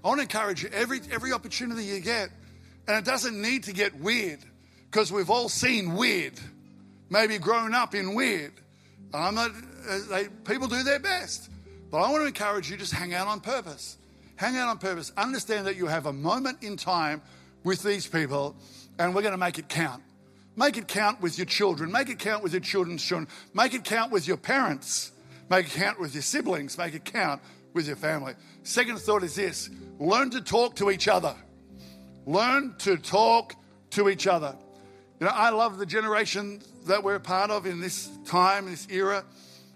I 0.05 0.09
want 0.09 0.19
to 0.19 0.23
encourage 0.23 0.63
you 0.63 0.69
every, 0.71 1.01
every 1.11 1.33
opportunity 1.33 1.85
you 1.85 2.01
get. 2.01 2.29
And 2.87 2.99
it 2.99 3.07
doesn't 3.07 3.41
need 3.41 3.65
to 3.65 3.73
get 3.73 3.95
weird 3.99 4.41
because 4.91 5.11
we've 5.11 5.31
all 5.31 5.49
seen 5.49 5.95
weird, 5.95 6.35
maybe 7.09 7.39
grown 7.39 7.75
up 7.75 7.95
in 7.95 8.15
weird. 8.15 8.53
I'm 9.15 9.35
not, 9.35 9.51
uh, 9.51 9.99
they, 10.11 10.29
people 10.45 10.69
do 10.69 10.83
their 10.83 10.99
best. 10.99 11.51
But 11.91 11.99
I 11.99 12.11
want 12.11 12.23
to 12.23 12.27
encourage 12.27 12.71
you 12.71 12.77
just 12.77 12.93
hang 12.93 13.13
out 13.13 13.29
on 13.29 13.41
purpose. 13.41 13.99
Hang 14.37 14.57
out 14.57 14.69
on 14.69 14.79
purpose. 14.79 15.13
Understand 15.17 15.67
that 15.67 15.77
you 15.77 15.87
have 15.87 16.07
a 16.07 16.13
moment 16.13 16.63
in 16.63 16.77
time 16.77 17.21
with 17.65 17.83
these 17.83 18.07
people, 18.07 18.57
and 18.99 19.15
we're 19.15 19.23
going 19.23 19.33
to 19.33 19.39
make 19.39 19.59
it 19.59 19.69
count. 19.69 20.03
Make 20.57 20.77
it 20.77 20.89
count 20.89 21.21
with 21.21 21.39
your 21.39 21.47
children. 21.47 21.93
Make 21.93 22.09
it 22.09 22.19
count 22.19 22.43
with 22.43 22.53
your 22.53 22.61
children's 22.61 23.05
children. 23.05 23.29
Make 23.55 23.75
it 23.75 23.85
count 23.85 24.11
with 24.11 24.27
your 24.27 24.37
parents. 24.37 25.13
Make 25.51 25.67
it 25.67 25.73
count 25.73 26.01
with 26.01 26.15
your 26.15 26.23
siblings. 26.23 26.77
Make 26.77 26.95
it 26.95 27.05
count 27.05 27.43
with 27.75 27.87
your 27.87 27.97
family. 27.97 28.35
Second 28.63 28.99
thought 28.99 29.23
is 29.23 29.35
this 29.35 29.71
learn 29.99 30.31
to 30.31 30.41
talk 30.41 30.77
to 30.77 30.91
each 30.91 31.09
other. 31.09 31.35
Learn 32.27 32.75
to 32.79 32.97
talk 32.97 33.55
to 33.91 34.09
each 34.09 34.27
other. 34.27 34.57
You 35.23 35.29
know, 35.29 35.35
I 35.37 35.51
love 35.51 35.79
the 35.79 35.87
generation 35.87 36.61
that 36.89 37.05
we're 37.05 37.21
part 37.21 37.53
of 37.53 37.65
in 37.65 37.79
this 37.79 38.11
time, 38.25 38.69
this 38.69 38.89
era, 38.91 39.25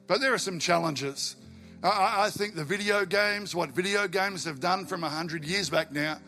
but 0.09 0.21
there 0.21 0.35
are 0.35 0.39
some 0.39 0.59
challenges. 0.59 1.37
I, 1.85 2.25
I 2.25 2.31
think 2.31 2.57
the 2.57 2.65
video 2.65 3.07
games, 3.07 3.55
what 3.55 3.71
video 3.71 4.09
games 4.09 4.45
have 4.47 4.59
done 4.59 4.87
from 4.87 5.03
100 5.03 5.45
years 5.45 5.71
back 5.71 5.93
now, 5.93 6.19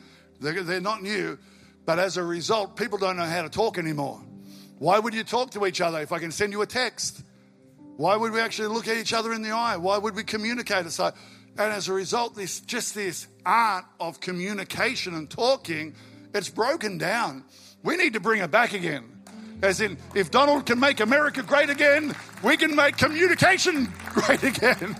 they're, 0.41 0.63
they're 0.63 0.81
not 0.81 1.03
new, 1.03 1.37
but 1.85 1.99
as 1.99 2.17
a 2.17 2.23
result, 2.23 2.77
people 2.77 2.97
don't 2.97 3.17
know 3.17 3.25
how 3.25 3.43
to 3.43 3.49
talk 3.49 3.77
anymore. 3.77 4.23
Why 4.79 5.01
would 5.01 5.15
you 5.15 5.25
talk 5.25 5.51
to 5.51 5.67
each 5.67 5.81
other 5.81 6.01
if 6.01 6.13
I 6.13 6.21
can 6.21 6.31
send 6.31 6.53
you 6.53 6.63
a 6.63 6.67
text? 6.67 7.21
Why 7.97 8.15
would 8.15 8.31
we 8.31 8.39
actually 8.39 8.69
look 8.69 8.87
at 8.87 8.99
each 8.99 9.13
other 9.13 9.33
in 9.33 9.43
the 9.43 9.51
eye? 9.51 9.79
Why 9.79 9.99
would 9.99 10.15
we 10.15 10.23
communicate? 10.23 10.89
So, 10.93 11.07
and 11.07 11.73
as 11.73 11.89
a 11.89 11.93
result, 11.93 12.37
this 12.37 12.61
just 12.61 12.95
this 12.95 13.27
art 13.45 13.85
of 13.99 14.21
communication 14.21 15.15
and 15.15 15.29
talking, 15.29 15.97
it's 16.33 16.51
broken 16.51 16.99
down. 16.99 17.43
We 17.83 17.97
need 17.97 18.15
to 18.15 18.21
bring 18.21 18.41
it 18.41 18.51
back 18.51 18.73
again. 18.73 19.05
As 19.63 19.81
in, 19.81 19.99
if 20.15 20.31
Donald 20.31 20.67
can 20.67 20.79
make 20.79 21.01
America 21.01 21.43
great 21.43 21.69
again, 21.71 22.15
we 22.43 22.57
can 22.57 22.77
make 22.77 22.97
communication 22.97 23.93
great 24.13 24.43
again. 24.43 24.97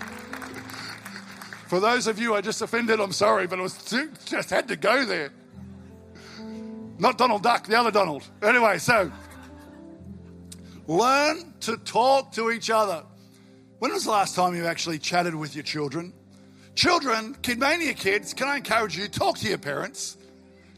For 1.67 1.79
those 1.79 2.07
of 2.07 2.19
you 2.19 2.33
I 2.33 2.41
just 2.41 2.61
offended, 2.61 2.99
I'm 2.99 3.11
sorry, 3.11 3.47
but 3.47 3.59
I 3.59 3.61
was 3.61 3.77
too, 3.77 4.11
just 4.25 4.49
had 4.49 4.67
to 4.69 4.75
go 4.75 5.05
there. 5.05 5.31
Not 6.97 7.17
Donald 7.17 7.43
Duck, 7.43 7.67
the 7.67 7.79
other 7.79 7.91
Donald. 7.91 8.23
Anyway, 8.41 8.77
so 8.79 9.11
learn 10.87 11.53
to 11.61 11.77
talk 11.77 12.33
to 12.33 12.51
each 12.51 12.69
other. 12.69 13.03
When 13.79 13.93
was 13.93 14.03
the 14.03 14.11
last 14.11 14.35
time 14.35 14.55
you 14.55 14.65
actually 14.65 14.99
chatted 14.99 15.33
with 15.33 15.55
your 15.55 15.63
children? 15.63 16.11
Children, 16.75 17.35
Kidmania 17.41 17.95
kids, 17.95 18.33
can 18.33 18.47
I 18.47 18.57
encourage 18.57 18.97
you, 18.97 19.07
talk 19.07 19.37
to 19.37 19.47
your 19.47 19.57
parents. 19.57 20.17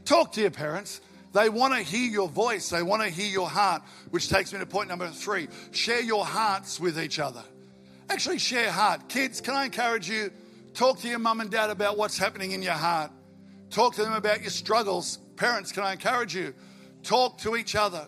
Talk 0.05 0.31
to 0.33 0.41
your 0.41 0.51
parents. 0.51 1.01
They 1.33 1.49
want 1.49 1.73
to 1.73 1.81
hear 1.81 2.09
your 2.09 2.27
voice. 2.27 2.69
They 2.69 2.83
want 2.83 3.01
to 3.03 3.09
hear 3.09 3.29
your 3.29 3.49
heart, 3.49 3.83
which 4.09 4.29
takes 4.29 4.51
me 4.51 4.59
to 4.59 4.65
point 4.65 4.89
number 4.89 5.07
three. 5.09 5.47
Share 5.71 6.01
your 6.01 6.25
hearts 6.25 6.79
with 6.79 6.99
each 6.99 7.19
other. 7.19 7.43
Actually, 8.09 8.39
share 8.39 8.69
heart. 8.69 9.07
Kids, 9.07 9.39
can 9.39 9.53
I 9.53 9.65
encourage 9.65 10.09
you? 10.09 10.31
Talk 10.73 10.99
to 10.99 11.07
your 11.07 11.19
mum 11.19 11.39
and 11.39 11.49
dad 11.49 11.69
about 11.69 11.97
what's 11.97 12.17
happening 12.17 12.51
in 12.51 12.61
your 12.61 12.73
heart. 12.73 13.11
Talk 13.69 13.95
to 13.95 14.03
them 14.03 14.13
about 14.13 14.41
your 14.41 14.49
struggles. 14.49 15.17
Parents, 15.37 15.71
can 15.71 15.83
I 15.83 15.93
encourage 15.93 16.35
you? 16.35 16.53
Talk 17.03 17.37
to 17.39 17.55
each 17.55 17.75
other. 17.75 18.07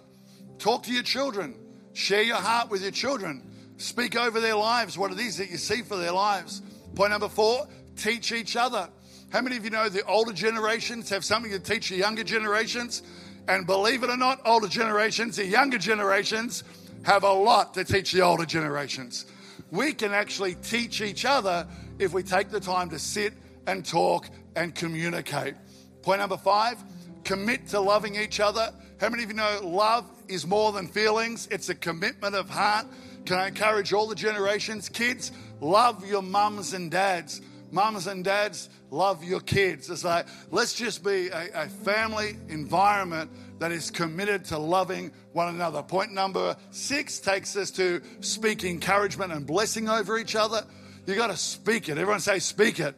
Talk 0.59 0.83
to 0.83 0.93
your 0.93 1.03
children. 1.03 1.55
Share 1.93 2.21
your 2.21 2.37
heart 2.37 2.69
with 2.69 2.81
your 2.81 2.91
children. 2.91 3.49
Speak 3.77 4.15
over 4.15 4.39
their 4.39 4.55
lives, 4.55 4.97
what 4.97 5.11
it 5.11 5.19
is 5.19 5.37
that 5.37 5.49
you 5.49 5.57
see 5.57 5.81
for 5.81 5.95
their 5.95 6.11
lives. 6.11 6.61
Point 6.95 7.11
number 7.11 7.29
four, 7.29 7.67
teach 7.95 8.31
each 8.31 8.55
other. 8.55 8.89
How 9.33 9.41
many 9.41 9.57
of 9.57 9.63
you 9.63 9.71
know 9.71 9.89
the 9.89 10.05
older 10.05 10.31
generations 10.31 11.09
have 11.09 11.25
something 11.25 11.51
to 11.53 11.59
teach 11.59 11.89
the 11.89 11.95
younger 11.95 12.23
generations? 12.23 13.01
And 13.47 13.65
believe 13.65 14.03
it 14.03 14.11
or 14.11 14.15
not, 14.15 14.39
older 14.45 14.67
generations, 14.67 15.37
the 15.37 15.45
younger 15.47 15.79
generations 15.79 16.63
have 17.01 17.23
a 17.23 17.33
lot 17.33 17.73
to 17.73 17.83
teach 17.83 18.11
the 18.11 18.21
older 18.21 18.45
generations. 18.45 19.25
We 19.71 19.93
can 19.93 20.13
actually 20.13 20.53
teach 20.53 21.01
each 21.01 21.25
other 21.25 21.67
if 21.97 22.13
we 22.13 22.21
take 22.21 22.49
the 22.49 22.59
time 22.59 22.91
to 22.91 22.99
sit 22.99 23.33
and 23.65 23.83
talk 23.83 24.29
and 24.55 24.75
communicate. 24.75 25.55
Point 26.03 26.19
number 26.19 26.37
five 26.37 26.77
commit 27.23 27.69
to 27.69 27.79
loving 27.79 28.15
each 28.15 28.39
other. 28.39 28.71
How 28.99 29.09
many 29.09 29.23
of 29.23 29.29
you 29.29 29.35
know 29.35 29.61
love 29.63 30.05
is 30.27 30.45
more 30.45 30.71
than 30.73 30.87
feelings? 30.87 31.47
It's 31.49 31.69
a 31.69 31.75
commitment 31.75 32.35
of 32.35 32.51
heart. 32.51 32.85
Can 33.25 33.39
I 33.39 33.47
encourage 33.47 33.93
all 33.93 34.05
the 34.05 34.13
generations? 34.13 34.89
Kids, 34.89 35.31
love 35.59 36.07
your 36.07 36.21
mums 36.21 36.73
and 36.73 36.91
dads. 36.91 37.41
Mums 37.73 38.05
and 38.05 38.23
dads, 38.23 38.69
love 38.91 39.23
your 39.23 39.39
kids. 39.39 39.89
It's 39.89 40.03
like, 40.03 40.27
let's 40.51 40.75
just 40.75 41.03
be 41.03 41.29
a, 41.29 41.63
a 41.63 41.67
family 41.67 42.37
environment 42.47 43.31
that 43.57 43.71
is 43.71 43.89
committed 43.89 44.45
to 44.45 44.59
loving 44.59 45.11
one 45.31 45.47
another. 45.47 45.81
Point 45.81 46.11
number 46.11 46.55
six 46.69 47.19
takes 47.19 47.55
us 47.55 47.71
to 47.71 47.99
speak 48.19 48.63
encouragement 48.63 49.33
and 49.33 49.47
blessing 49.47 49.89
over 49.89 50.19
each 50.19 50.35
other. 50.35 50.63
You 51.07 51.15
got 51.15 51.31
to 51.31 51.35
speak 51.35 51.89
it. 51.89 51.97
Everyone 51.97 52.19
say, 52.19 52.37
speak 52.37 52.79
it. 52.79 52.93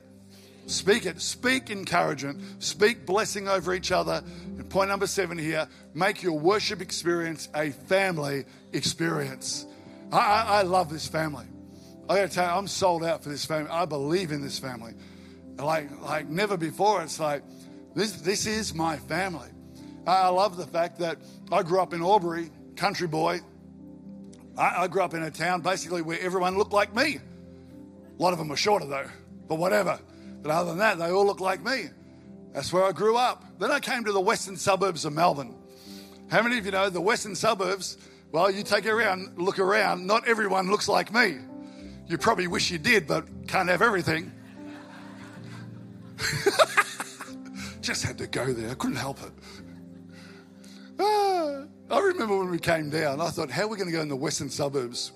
Speak 0.65 1.05
it. 1.05 1.21
Speak 1.21 1.69
encouragement. 1.69 2.41
Speak 2.61 3.05
blessing 3.05 3.47
over 3.47 3.73
each 3.73 3.93
other. 3.93 4.23
And 4.25 4.69
point 4.69 4.89
number 4.89 5.07
seven 5.07 5.37
here 5.37 5.69
make 5.93 6.21
your 6.21 6.37
worship 6.37 6.81
experience 6.81 7.47
a 7.55 7.69
family 7.69 8.43
experience. 8.73 9.67
I, 10.11 10.17
I, 10.17 10.41
I 10.41 10.61
love 10.63 10.89
this 10.89 11.07
family. 11.07 11.45
I 12.07 12.15
gotta 12.15 12.29
tell 12.29 12.45
you, 12.45 12.51
I'm 12.51 12.67
sold 12.67 13.03
out 13.03 13.23
for 13.23 13.29
this 13.29 13.45
family. 13.45 13.69
I 13.71 13.85
believe 13.85 14.31
in 14.31 14.41
this 14.41 14.59
family. 14.59 14.93
Like, 15.57 15.89
like 16.01 16.29
never 16.29 16.55
before. 16.57 17.01
It's 17.01 17.19
like, 17.19 17.43
this, 17.95 18.11
this 18.21 18.45
is 18.45 18.75
my 18.75 18.97
family. 18.97 19.49
I 20.05 20.27
love 20.27 20.57
the 20.57 20.67
fact 20.67 20.99
that 20.99 21.17
I 21.51 21.63
grew 21.63 21.79
up 21.79 21.93
in 21.93 22.01
Albury, 22.01 22.51
country 22.75 23.07
boy. 23.07 23.39
I, 24.57 24.83
I 24.83 24.87
grew 24.87 25.01
up 25.01 25.15
in 25.15 25.23
a 25.23 25.31
town 25.31 25.61
basically 25.61 26.03
where 26.03 26.19
everyone 26.19 26.57
looked 26.57 26.73
like 26.73 26.95
me. 26.95 27.19
A 28.17 28.21
lot 28.21 28.33
of 28.33 28.39
them 28.39 28.49
were 28.49 28.57
shorter 28.57 28.85
though, 28.85 29.07
but 29.47 29.55
whatever. 29.55 29.99
But 30.43 30.51
other 30.51 30.69
than 30.69 30.79
that, 30.79 30.99
they 30.99 31.09
all 31.09 31.25
look 31.25 31.39
like 31.39 31.63
me. 31.63 31.85
That's 32.53 32.71
where 32.71 32.83
I 32.83 32.91
grew 32.91 33.17
up. 33.17 33.43
Then 33.59 33.71
I 33.71 33.79
came 33.79 34.05
to 34.05 34.11
the 34.11 34.21
western 34.21 34.57
suburbs 34.57 35.05
of 35.05 35.13
Melbourne. 35.13 35.55
How 36.29 36.43
many 36.43 36.59
of 36.59 36.65
you 36.65 36.71
know 36.71 36.89
the 36.89 37.01
western 37.01 37.35
suburbs? 37.35 37.97
Well, 38.31 38.51
you 38.51 38.63
take 38.63 38.85
around, 38.85 39.37
look 39.37 39.57
around, 39.57 40.05
not 40.05 40.27
everyone 40.27 40.69
looks 40.69 40.87
like 40.87 41.13
me. 41.13 41.37
You 42.07 42.17
probably 42.17 42.47
wish 42.47 42.69
you 42.71 42.77
did, 42.77 43.07
but 43.07 43.25
can't 43.47 43.69
have 43.69 43.81
everything. 43.81 44.31
Just 47.81 48.03
had 48.03 48.17
to 48.19 48.27
go 48.27 48.53
there. 48.53 48.69
I 48.69 48.73
couldn't 48.75 48.97
help 48.97 49.19
it. 49.23 49.31
Ah, 50.99 51.63
I 51.89 51.99
remember 51.99 52.37
when 52.37 52.49
we 52.49 52.59
came 52.59 52.89
down, 52.89 53.21
I 53.21 53.29
thought, 53.29 53.49
how 53.49 53.63
are 53.63 53.67
we 53.67 53.77
going 53.77 53.87
to 53.89 53.93
go 53.93 54.01
in 54.01 54.07
the 54.07 54.15
western 54.15 54.49
suburbs? 54.49 55.11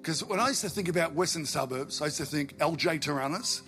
Because 0.00 0.24
when 0.24 0.40
I 0.40 0.48
used 0.48 0.62
to 0.62 0.70
think 0.70 0.88
about 0.88 1.14
western 1.14 1.44
suburbs, 1.44 2.00
I 2.00 2.06
used 2.06 2.16
to 2.18 2.24
think 2.24 2.56
LJ 2.58 3.00
Toranas, 3.00 3.62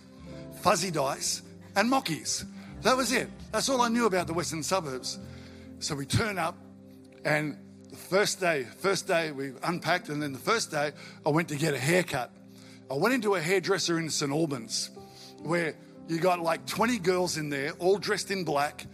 Fuzzy 0.62 0.90
Dice, 0.90 1.42
and 1.77 1.90
Mockies. 1.90 2.44
That 2.83 2.96
was 2.96 3.12
it. 3.12 3.29
That's 3.53 3.68
all 3.68 3.83
I 3.83 3.88
knew 3.88 4.07
about 4.07 4.27
the 4.27 4.33
western 4.33 4.62
suburbs. 4.62 5.18
So 5.79 5.94
we 5.94 6.07
turn 6.07 6.38
up, 6.38 6.57
and 7.25 7.59
the 7.90 7.96
first 7.96 8.40
day, 8.40 8.66
first 8.79 9.07
day 9.07 9.31
we 9.31 9.53
unpacked, 9.62 10.09
and 10.09 10.22
then 10.22 10.33
the 10.33 10.38
first 10.38 10.70
day 10.70 10.92
I 11.25 11.29
went 11.29 11.48
to 11.48 11.57
get 11.57 11.75
a 11.75 11.79
haircut. 11.79 12.33
I 12.92 12.96
went 12.96 13.14
into 13.14 13.37
a 13.37 13.40
hairdresser 13.40 13.98
in 13.98 14.11
St 14.11 14.31
Albans, 14.31 14.90
where 15.38 15.74
you 16.09 16.18
got 16.18 16.40
like 16.40 16.66
20 16.66 16.98
girls 16.98 17.38
in 17.38 17.48
there, 17.48 17.72
all 17.78 17.96
dressed 17.96 18.31
in 18.31 18.44
black, 18.44 18.85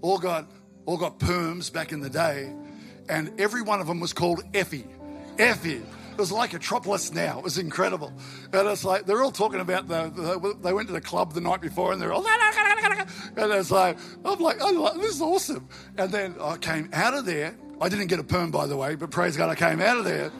all 0.00 0.18
got 0.18 0.48
all 0.86 0.96
got 0.96 1.18
perms 1.18 1.72
back 1.72 1.90
in 1.90 1.98
the 1.98 2.08
day, 2.08 2.52
and 3.08 3.32
every 3.40 3.62
one 3.62 3.80
of 3.80 3.88
them 3.88 3.98
was 3.98 4.12
called 4.12 4.42
Effie. 4.54 4.86
Effie. 5.40 5.82
It 5.82 6.18
was 6.18 6.30
like 6.30 6.54
Acropolis 6.54 7.12
Now. 7.12 7.38
It 7.38 7.44
was 7.44 7.58
incredible. 7.58 8.12
And 8.52 8.68
it's 8.68 8.84
like, 8.84 9.06
they're 9.06 9.22
all 9.22 9.32
talking 9.32 9.60
about 9.60 9.88
the, 9.88 10.10
the, 10.10 10.56
they 10.62 10.72
went 10.72 10.86
to 10.88 10.94
the 10.94 11.00
club 11.00 11.34
the 11.34 11.40
night 11.40 11.60
before 11.60 11.92
and 11.92 12.00
they're 12.00 12.12
all, 12.12 12.24
and 12.26 13.52
it's 13.52 13.70
like, 13.70 13.98
I'm 14.24 14.38
like, 14.38 14.58
oh, 14.60 14.98
this 14.98 15.16
is 15.16 15.20
awesome. 15.20 15.68
And 15.96 16.10
then 16.10 16.36
I 16.40 16.56
came 16.56 16.90
out 16.92 17.14
of 17.14 17.24
there. 17.24 17.56
I 17.80 17.88
didn't 17.88 18.06
get 18.06 18.18
a 18.20 18.24
perm, 18.24 18.50
by 18.50 18.66
the 18.66 18.76
way, 18.76 18.94
but 18.94 19.10
praise 19.10 19.36
God, 19.36 19.50
I 19.50 19.56
came 19.56 19.80
out 19.80 19.98
of 19.98 20.04
there 20.04 20.30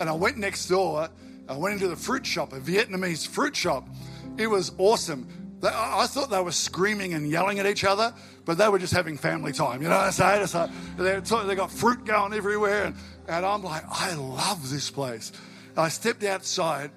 and 0.00 0.08
I 0.08 0.12
went 0.12 0.38
next 0.38 0.66
door. 0.66 1.08
I 1.48 1.56
went 1.56 1.74
into 1.74 1.88
the 1.88 1.96
fruit 1.96 2.26
shop, 2.26 2.52
a 2.52 2.60
Vietnamese 2.60 3.26
fruit 3.26 3.56
shop. 3.56 3.88
It 4.36 4.48
was 4.48 4.72
awesome. 4.78 5.28
I 5.62 6.06
thought 6.06 6.30
they 6.30 6.40
were 6.40 6.52
screaming 6.52 7.14
and 7.14 7.28
yelling 7.28 7.58
at 7.58 7.66
each 7.66 7.84
other, 7.84 8.14
but 8.44 8.58
they 8.58 8.68
were 8.68 8.78
just 8.78 8.92
having 8.92 9.16
family 9.16 9.52
time. 9.52 9.82
You 9.82 9.88
know 9.88 9.96
what 9.96 10.20
I'm 10.20 10.46
saying? 10.46 10.70
Like 10.96 11.46
they 11.46 11.54
got 11.54 11.72
fruit 11.72 12.04
going 12.04 12.32
everywhere, 12.32 12.84
and, 12.84 12.96
and 13.26 13.44
I'm 13.44 13.62
like, 13.62 13.82
I 13.88 14.14
love 14.14 14.70
this 14.70 14.90
place. 14.90 15.32
And 15.70 15.78
I 15.80 15.88
stepped 15.88 16.22
outside, 16.22 16.90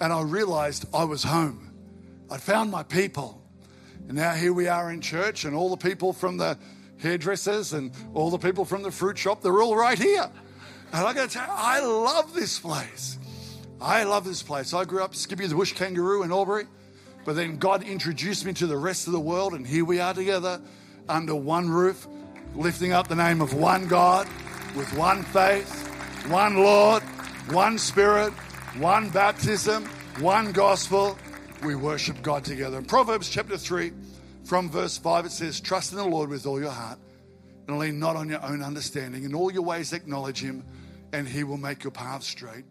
and 0.00 0.12
I 0.12 0.20
realized 0.22 0.84
I 0.92 1.04
was 1.04 1.22
home. 1.22 1.72
I'd 2.30 2.42
found 2.42 2.70
my 2.70 2.82
people, 2.82 3.42
and 4.08 4.16
now 4.16 4.32
here 4.32 4.52
we 4.52 4.68
are 4.68 4.90
in 4.90 5.00
church, 5.00 5.44
and 5.44 5.54
all 5.54 5.70
the 5.70 5.76
people 5.76 6.12
from 6.12 6.36
the 6.36 6.58
hairdressers 6.98 7.72
and 7.72 7.92
all 8.14 8.30
the 8.30 8.38
people 8.38 8.64
from 8.64 8.82
the 8.82 8.90
fruit 8.90 9.18
shop, 9.18 9.42
they're 9.42 9.60
all 9.60 9.76
right 9.76 9.98
here. 9.98 10.30
And 10.92 11.06
I 11.06 11.12
you, 11.12 11.40
I 11.40 11.80
love 11.80 12.34
this 12.34 12.58
place. 12.58 13.18
I 13.82 14.04
love 14.04 14.24
this 14.24 14.44
place. 14.44 14.72
I 14.72 14.84
grew 14.84 15.02
up 15.02 15.12
Skippy 15.12 15.44
the 15.48 15.56
Bush 15.56 15.72
Kangaroo 15.72 16.22
in 16.22 16.30
Albury. 16.30 16.66
But 17.24 17.34
then 17.34 17.56
God 17.56 17.82
introduced 17.82 18.44
me 18.44 18.52
to 18.54 18.66
the 18.66 18.76
rest 18.76 19.08
of 19.08 19.12
the 19.12 19.20
world, 19.20 19.54
and 19.54 19.66
here 19.66 19.84
we 19.84 19.98
are 19.98 20.14
together 20.14 20.60
under 21.08 21.34
one 21.34 21.68
roof, 21.68 22.06
lifting 22.54 22.92
up 22.92 23.08
the 23.08 23.16
name 23.16 23.40
of 23.40 23.54
one 23.54 23.88
God 23.88 24.28
with 24.76 24.92
one 24.96 25.24
faith, 25.24 25.88
one 26.28 26.56
Lord, 26.56 27.02
one 27.50 27.76
Spirit, 27.76 28.32
one 28.78 29.10
baptism, 29.10 29.86
one 30.20 30.52
gospel. 30.52 31.18
We 31.64 31.74
worship 31.74 32.22
God 32.22 32.44
together. 32.44 32.78
In 32.78 32.84
Proverbs 32.84 33.28
chapter 33.28 33.56
3, 33.56 33.92
from 34.44 34.70
verse 34.70 34.96
5, 34.96 35.26
it 35.26 35.32
says, 35.32 35.60
Trust 35.60 35.92
in 35.92 35.98
the 35.98 36.04
Lord 36.04 36.30
with 36.30 36.46
all 36.46 36.60
your 36.60 36.70
heart 36.70 36.98
and 37.66 37.78
lean 37.78 37.98
not 37.98 38.14
on 38.14 38.28
your 38.28 38.44
own 38.44 38.62
understanding. 38.62 39.24
In 39.24 39.34
all 39.34 39.52
your 39.52 39.62
ways, 39.62 39.92
acknowledge 39.92 40.40
Him, 40.40 40.64
and 41.12 41.26
He 41.26 41.42
will 41.44 41.58
make 41.58 41.84
your 41.84 41.92
path 41.92 42.22
straight. 42.22 42.64